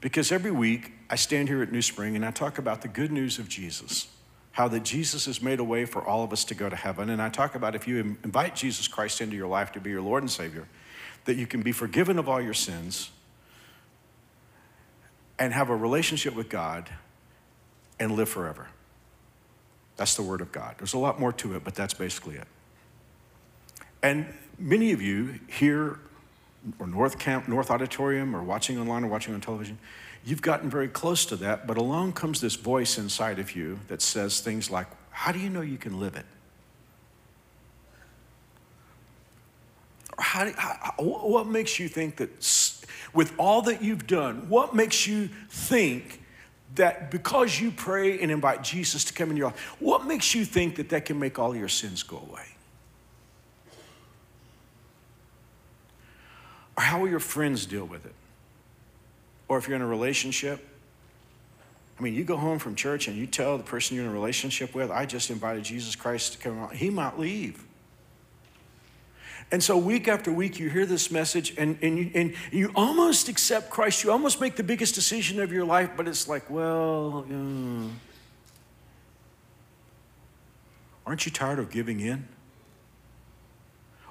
Because 0.00 0.32
every 0.32 0.50
week 0.50 0.90
I 1.08 1.14
stand 1.14 1.48
here 1.48 1.62
at 1.62 1.70
NewSpring 1.70 2.16
and 2.16 2.26
I 2.26 2.32
talk 2.32 2.58
about 2.58 2.82
the 2.82 2.88
good 2.88 3.12
news 3.12 3.38
of 3.38 3.48
Jesus, 3.48 4.08
how 4.50 4.66
that 4.66 4.82
Jesus 4.82 5.26
has 5.26 5.40
made 5.40 5.60
a 5.60 5.64
way 5.64 5.84
for 5.84 6.04
all 6.04 6.24
of 6.24 6.32
us 6.32 6.42
to 6.46 6.56
go 6.56 6.68
to 6.68 6.74
heaven. 6.74 7.10
And 7.10 7.22
I 7.22 7.28
talk 7.28 7.54
about 7.54 7.76
if 7.76 7.86
you 7.86 8.16
invite 8.24 8.56
Jesus 8.56 8.88
Christ 8.88 9.20
into 9.20 9.36
your 9.36 9.46
life 9.46 9.70
to 9.70 9.80
be 9.80 9.90
your 9.90 10.02
Lord 10.02 10.24
and 10.24 10.30
Savior, 10.32 10.66
that 11.26 11.36
you 11.36 11.46
can 11.46 11.62
be 11.62 11.70
forgiven 11.70 12.18
of 12.18 12.28
all 12.28 12.40
your 12.40 12.54
sins 12.54 13.12
and 15.38 15.52
have 15.52 15.70
a 15.70 15.76
relationship 15.76 16.34
with 16.34 16.48
God 16.48 16.90
and 17.98 18.12
live 18.12 18.28
forever. 18.28 18.68
That's 19.96 20.14
the 20.14 20.22
Word 20.22 20.40
of 20.40 20.52
God. 20.52 20.76
There's 20.78 20.94
a 20.94 20.98
lot 20.98 21.20
more 21.20 21.32
to 21.34 21.54
it, 21.54 21.64
but 21.64 21.74
that's 21.74 21.94
basically 21.94 22.36
it. 22.36 22.46
And 24.02 24.26
many 24.58 24.92
of 24.92 25.00
you 25.00 25.38
here, 25.48 26.00
or 26.78 26.86
North 26.86 27.18
Camp, 27.18 27.48
North 27.48 27.70
Auditorium, 27.70 28.34
or 28.34 28.42
watching 28.42 28.78
online 28.78 29.04
or 29.04 29.08
watching 29.08 29.34
on 29.34 29.40
television, 29.40 29.78
you've 30.24 30.42
gotten 30.42 30.70
very 30.70 30.88
close 30.88 31.24
to 31.26 31.36
that, 31.36 31.66
but 31.66 31.76
along 31.76 32.12
comes 32.12 32.40
this 32.40 32.56
voice 32.56 32.98
inside 32.98 33.38
of 33.38 33.54
you 33.54 33.78
that 33.88 34.02
says 34.02 34.40
things 34.40 34.70
like, 34.70 34.86
How 35.10 35.32
do 35.32 35.38
you 35.38 35.50
know 35.50 35.60
you 35.60 35.78
can 35.78 36.00
live 36.00 36.16
it? 36.16 36.26
How, 40.18 40.50
how, 40.56 40.94
what 40.98 41.46
makes 41.46 41.78
you 41.78 41.88
think 41.88 42.16
that 42.16 42.42
with 43.12 43.32
all 43.38 43.62
that 43.62 43.82
you've 43.82 44.06
done, 44.06 44.48
what 44.48 44.74
makes 44.74 45.06
you 45.06 45.28
think 45.48 46.22
that 46.74 47.10
because 47.10 47.60
you 47.60 47.70
pray 47.70 48.20
and 48.20 48.30
invite 48.30 48.62
Jesus 48.62 49.04
to 49.04 49.12
come 49.12 49.30
in 49.30 49.36
your 49.36 49.48
life, 49.48 49.76
what 49.78 50.06
makes 50.06 50.34
you 50.34 50.44
think 50.44 50.76
that 50.76 50.88
that 50.90 51.04
can 51.04 51.18
make 51.18 51.38
all 51.38 51.54
your 51.54 51.68
sins 51.68 52.02
go 52.02 52.18
away? 52.18 52.44
Or 56.76 56.82
how 56.82 57.00
will 57.00 57.08
your 57.08 57.20
friends 57.20 57.66
deal 57.66 57.84
with 57.84 58.06
it? 58.06 58.14
Or 59.48 59.58
if 59.58 59.68
you're 59.68 59.76
in 59.76 59.82
a 59.82 59.86
relationship, 59.86 60.66
I 61.98 62.02
mean, 62.02 62.14
you 62.14 62.24
go 62.24 62.36
home 62.36 62.58
from 62.58 62.74
church 62.74 63.06
and 63.06 63.16
you 63.16 63.26
tell 63.26 63.58
the 63.58 63.64
person 63.64 63.94
you're 63.96 64.04
in 64.06 64.10
a 64.10 64.14
relationship 64.14 64.74
with, 64.74 64.90
I 64.90 65.04
just 65.04 65.30
invited 65.30 65.64
Jesus 65.64 65.94
Christ 65.94 66.32
to 66.32 66.38
come 66.38 66.58
out. 66.58 66.74
He 66.74 66.88
might 66.88 67.18
leave. 67.18 67.62
And 69.52 69.62
so, 69.62 69.76
week 69.76 70.08
after 70.08 70.32
week, 70.32 70.58
you 70.58 70.70
hear 70.70 70.86
this 70.86 71.10
message 71.10 71.54
and, 71.58 71.78
and, 71.82 71.98
you, 71.98 72.10
and 72.14 72.34
you 72.50 72.72
almost 72.74 73.28
accept 73.28 73.68
Christ. 73.68 74.02
You 74.02 74.10
almost 74.10 74.40
make 74.40 74.56
the 74.56 74.62
biggest 74.62 74.94
decision 74.94 75.38
of 75.40 75.52
your 75.52 75.66
life, 75.66 75.90
but 75.94 76.08
it's 76.08 76.26
like, 76.26 76.48
well, 76.48 77.26
aren't 81.06 81.26
you 81.26 81.30
tired 81.30 81.58
of 81.58 81.70
giving 81.70 82.00
in? 82.00 82.26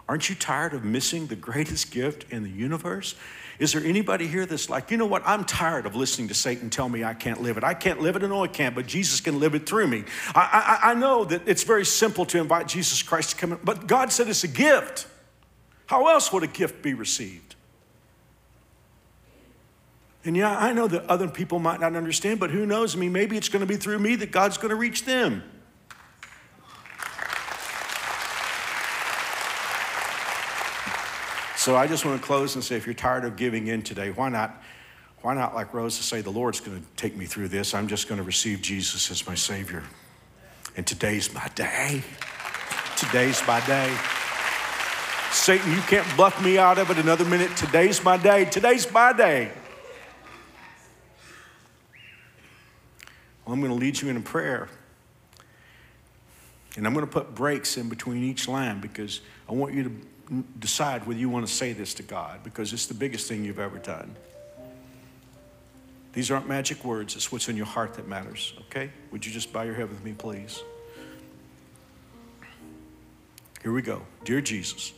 Aren't 0.08 0.30
you 0.30 0.36
tired 0.36 0.74
of 0.74 0.84
missing 0.84 1.26
the 1.26 1.36
greatest 1.36 1.90
gift 1.90 2.32
in 2.32 2.44
the 2.44 2.50
universe? 2.50 3.16
Is 3.58 3.74
there 3.74 3.84
anybody 3.84 4.28
here 4.28 4.46
that's 4.46 4.70
like, 4.70 4.92
you 4.92 4.98
know 4.98 5.06
what? 5.08 5.24
I'm 5.26 5.44
tired 5.44 5.88
of 5.88 5.96
listening 5.96 6.28
to 6.28 6.34
Satan 6.36 6.70
tell 6.70 6.90
me 6.90 7.04
I 7.04 7.16
can't 7.16 7.42
live 7.42 7.58
it. 7.58 7.64
I 7.64 7.74
can't 7.74 8.00
live 8.00 8.16
it. 8.16 8.24
I 8.24 8.28
know 8.28 8.44
I 8.44 8.48
can't, 8.48 8.76
but 8.76 8.86
Jesus 8.86 9.22
can 9.22 9.40
live 9.40 9.56
it 9.56 9.68
through 9.68 9.88
me. 9.88 10.04
I, 10.36 10.80
I, 10.84 10.92
I 10.92 10.94
know 10.94 11.26
that 11.26 11.48
it's 11.48 11.64
very 11.64 11.86
simple 11.86 12.26
to 12.28 12.40
invite 12.40 12.68
Jesus 12.68 13.02
Christ 13.02 13.32
to 13.32 13.36
come 13.38 13.54
in, 13.54 13.60
but 13.64 13.88
God 13.88 14.12
said 14.12 14.28
it's 14.28 14.44
a 14.44 14.48
gift. 14.48 15.08
How 15.92 16.08
else 16.08 16.32
would 16.32 16.42
a 16.42 16.48
gift 16.48 16.82
be 16.82 16.94
received? 16.94 17.56
And 20.24 20.38
yeah, 20.38 20.58
I 20.58 20.72
know 20.72 20.88
that 20.88 21.04
other 21.08 21.28
people 21.28 21.60
might 21.60 21.82
not 21.82 21.98
understand, 21.98 22.40
but 22.40 22.50
who 22.50 22.66
knows? 22.66 22.96
I 22.96 22.98
mean, 23.00 23.12
maybe 23.12 23.36
it's 23.36 23.50
going 23.50 23.60
to 23.60 23.66
be 23.66 23.76
through 23.76 24.00
me 24.00 24.16
that 24.16 24.32
God's 24.32 24.58
going 24.58 24.70
to 24.70 24.78
reach 24.78 25.04
them. 25.04 25.44
So 31.58 31.76
I 31.76 31.88
just 31.88 32.06
want 32.06 32.22
to 32.22 32.26
close 32.26 32.56
and 32.56 32.64
say 32.64 32.78
if 32.78 32.86
you're 32.86 32.94
tired 32.94 33.26
of 33.26 33.36
giving 33.36 33.68
in 33.68 33.82
today, 33.82 34.12
why 34.12 34.30
not? 34.30 34.64
Why 35.24 35.34
not, 35.34 35.54
like 35.54 35.74
Rose, 35.74 35.98
to 35.98 36.04
say, 36.04 36.22
the 36.22 36.30
Lord's 36.30 36.62
going 36.62 36.80
to 36.80 36.88
take 36.96 37.18
me 37.18 37.26
through 37.26 37.50
this? 37.50 37.74
I'm 37.74 37.90
just 37.90 38.08
going 38.08 38.18
to 38.18 38.24
receive 38.24 38.62
Jesus 38.62 39.12
as 39.12 39.28
my 39.28 39.36
Savior. 39.36 39.84
And 40.78 40.88
today's 40.88 41.34
my 41.34 41.50
day. 41.54 42.02
Today's 42.96 43.46
my 43.46 43.60
day. 43.66 43.94
Satan, 45.32 45.72
you 45.72 45.82
can't 45.82 46.08
bluff 46.16 46.44
me 46.44 46.58
out 46.58 46.78
of 46.78 46.92
it 46.92 46.98
another 46.98 47.26
minute. 47.26 47.56
Today's 47.56 48.04
my 48.04 48.18
day. 48.18 48.46
Today's 48.46 48.92
my 48.92 49.14
day. 49.14 49.52
Well, 53.46 53.54
I'm 53.54 53.60
going 53.60 53.72
to 53.72 53.78
lead 53.78 54.02
you 54.02 54.10
in 54.10 54.18
a 54.18 54.22
prayer. 54.22 54.70
And 56.78 56.86
I'm 56.86 56.94
going 56.94 57.06
to 57.06 57.12
put 57.12 57.34
breaks 57.34 57.78
in 57.78 57.90
between 57.90 58.24
each 58.24 58.48
line 58.48 58.80
because 58.80 59.22
I 59.50 59.54
want 59.54 59.74
you 59.74 59.84
to 59.84 60.44
decide 60.60 61.06
whether 61.06 61.20
you 61.20 61.30
want 61.30 61.46
to 61.46 61.52
say 61.52 61.74
this 61.74 61.94
to 61.96 62.04
God 62.04 62.44
because 62.44 62.72
it's 62.72 62.86
the 62.86 62.94
biggest 62.94 63.28
thing 63.28 63.44
you've 63.44 63.60
ever 63.60 63.78
done. 63.78 64.16
These 66.14 66.30
aren't 66.30 66.48
magic 66.48 66.84
words, 66.84 67.16
it's 67.16 67.32
what's 67.32 67.48
in 67.48 67.56
your 67.56 67.66
heart 67.66 67.94
that 67.96 68.08
matters, 68.08 68.54
okay? 68.68 68.92
Would 69.12 69.26
you 69.26 69.32
just 69.32 69.54
bow 69.54 69.62
your 69.62 69.76
head 69.76 69.90
with 69.90 70.04
me, 70.04 70.14
please? 70.14 70.62
Here 73.62 73.72
we 73.72 73.82
go. 73.82 74.02
Dear 74.26 74.42
Jesus, 74.42 74.94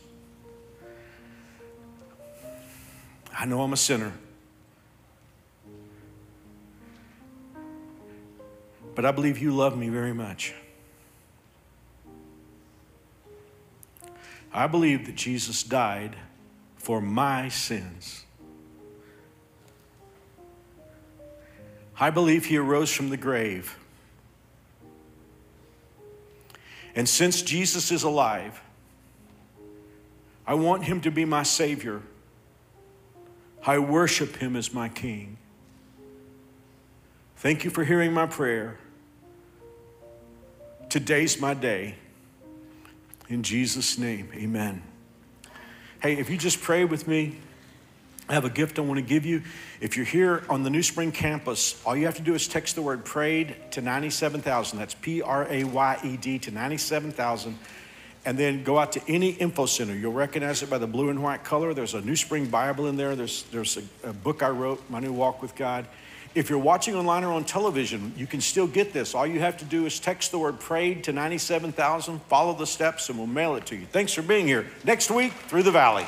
I 3.36 3.46
know 3.46 3.62
I'm 3.62 3.72
a 3.72 3.76
sinner. 3.76 4.12
But 8.94 9.04
I 9.04 9.10
believe 9.10 9.38
you 9.38 9.50
love 9.50 9.76
me 9.76 9.88
very 9.88 10.14
much. 10.14 10.54
I 14.52 14.68
believe 14.68 15.06
that 15.06 15.16
Jesus 15.16 15.64
died 15.64 16.16
for 16.76 17.00
my 17.00 17.48
sins. 17.48 18.24
I 21.98 22.10
believe 22.10 22.46
he 22.46 22.56
arose 22.56 22.92
from 22.92 23.08
the 23.08 23.16
grave. 23.16 23.76
And 26.94 27.08
since 27.08 27.42
Jesus 27.42 27.90
is 27.90 28.04
alive, 28.04 28.60
I 30.46 30.54
want 30.54 30.84
him 30.84 31.00
to 31.00 31.10
be 31.10 31.24
my 31.24 31.42
Savior 31.42 32.02
I 33.66 33.78
worship 33.78 34.36
him 34.36 34.56
as 34.56 34.74
my 34.74 34.88
king. 34.88 35.38
Thank 37.36 37.64
you 37.64 37.70
for 37.70 37.84
hearing 37.84 38.12
my 38.12 38.26
prayer. 38.26 38.78
Today's 40.88 41.40
my 41.40 41.54
day. 41.54 41.96
In 43.28 43.42
Jesus' 43.42 43.98
name, 43.98 44.28
amen. 44.34 44.82
Hey, 46.02 46.18
if 46.18 46.28
you 46.28 46.36
just 46.36 46.60
pray 46.60 46.84
with 46.84 47.08
me, 47.08 47.38
I 48.28 48.34
have 48.34 48.44
a 48.44 48.50
gift 48.50 48.78
I 48.78 48.82
want 48.82 48.98
to 48.98 49.02
give 49.02 49.26
you. 49.26 49.42
If 49.80 49.96
you're 49.96 50.06
here 50.06 50.44
on 50.48 50.62
the 50.62 50.70
NewSpring 50.70 51.12
campus, 51.12 51.82
all 51.84 51.96
you 51.96 52.06
have 52.06 52.16
to 52.16 52.22
do 52.22 52.34
is 52.34 52.48
text 52.48 52.74
the 52.74 52.82
word 52.82 53.04
prayed 53.04 53.56
to 53.72 53.82
97,000. 53.82 54.78
That's 54.78 54.94
P 54.94 55.20
R 55.20 55.46
A 55.50 55.64
Y 55.64 55.98
E 56.04 56.16
D 56.16 56.38
to 56.40 56.50
97,000 56.50 57.58
and 58.24 58.38
then 58.38 58.64
go 58.64 58.78
out 58.78 58.92
to 58.92 59.02
any 59.08 59.30
info 59.30 59.66
center. 59.66 59.94
You'll 59.94 60.12
recognize 60.12 60.62
it 60.62 60.70
by 60.70 60.78
the 60.78 60.86
blue 60.86 61.10
and 61.10 61.22
white 61.22 61.44
color. 61.44 61.74
There's 61.74 61.94
a 61.94 62.00
NewSpring 62.00 62.50
Bible 62.50 62.86
in 62.86 62.96
there. 62.96 63.14
There's, 63.14 63.44
there's 63.44 63.76
a, 63.76 64.08
a, 64.08 64.12
book 64.12 64.42
I 64.42 64.48
wrote, 64.48 64.82
My 64.88 65.00
New 65.00 65.12
Walk 65.12 65.42
with 65.42 65.54
God. 65.54 65.86
If 66.34 66.50
you're 66.50 66.58
watching 66.58 66.96
online 66.96 67.22
or 67.22 67.32
on 67.32 67.44
television, 67.44 68.12
you 68.16 68.26
can 68.26 68.40
still 68.40 68.66
get 68.66 68.92
this. 68.92 69.14
All 69.14 69.26
you 69.26 69.40
have 69.40 69.56
to 69.58 69.64
do 69.64 69.86
is 69.86 70.00
text 70.00 70.32
the 70.32 70.38
word 70.38 70.58
prayed 70.58 71.04
to 71.04 71.12
97,000, 71.12 72.20
follow 72.22 72.54
the 72.54 72.66
steps, 72.66 73.08
and 73.08 73.18
we'll 73.18 73.28
mail 73.28 73.54
it 73.54 73.66
to 73.66 73.76
you. 73.76 73.86
Thanks 73.86 74.12
for 74.12 74.22
being 74.22 74.46
here. 74.46 74.66
Next 74.84 75.10
week, 75.10 75.32
Through 75.32 75.62
the 75.62 75.70
Valley. 75.70 76.06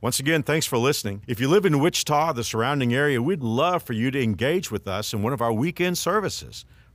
Once 0.00 0.20
again, 0.20 0.42
thanks 0.42 0.66
for 0.66 0.78
listening. 0.78 1.22
If 1.26 1.40
you 1.40 1.48
live 1.48 1.66
in 1.66 1.78
Wichita, 1.80 2.32
the 2.32 2.44
surrounding 2.44 2.94
area, 2.94 3.20
we'd 3.20 3.42
love 3.42 3.82
for 3.82 3.92
you 3.92 4.10
to 4.10 4.22
engage 4.22 4.70
with 4.70 4.86
us 4.86 5.12
in 5.12 5.22
one 5.22 5.32
of 5.32 5.40
our 5.42 5.52
weekend 5.52 5.98
services. 5.98 6.64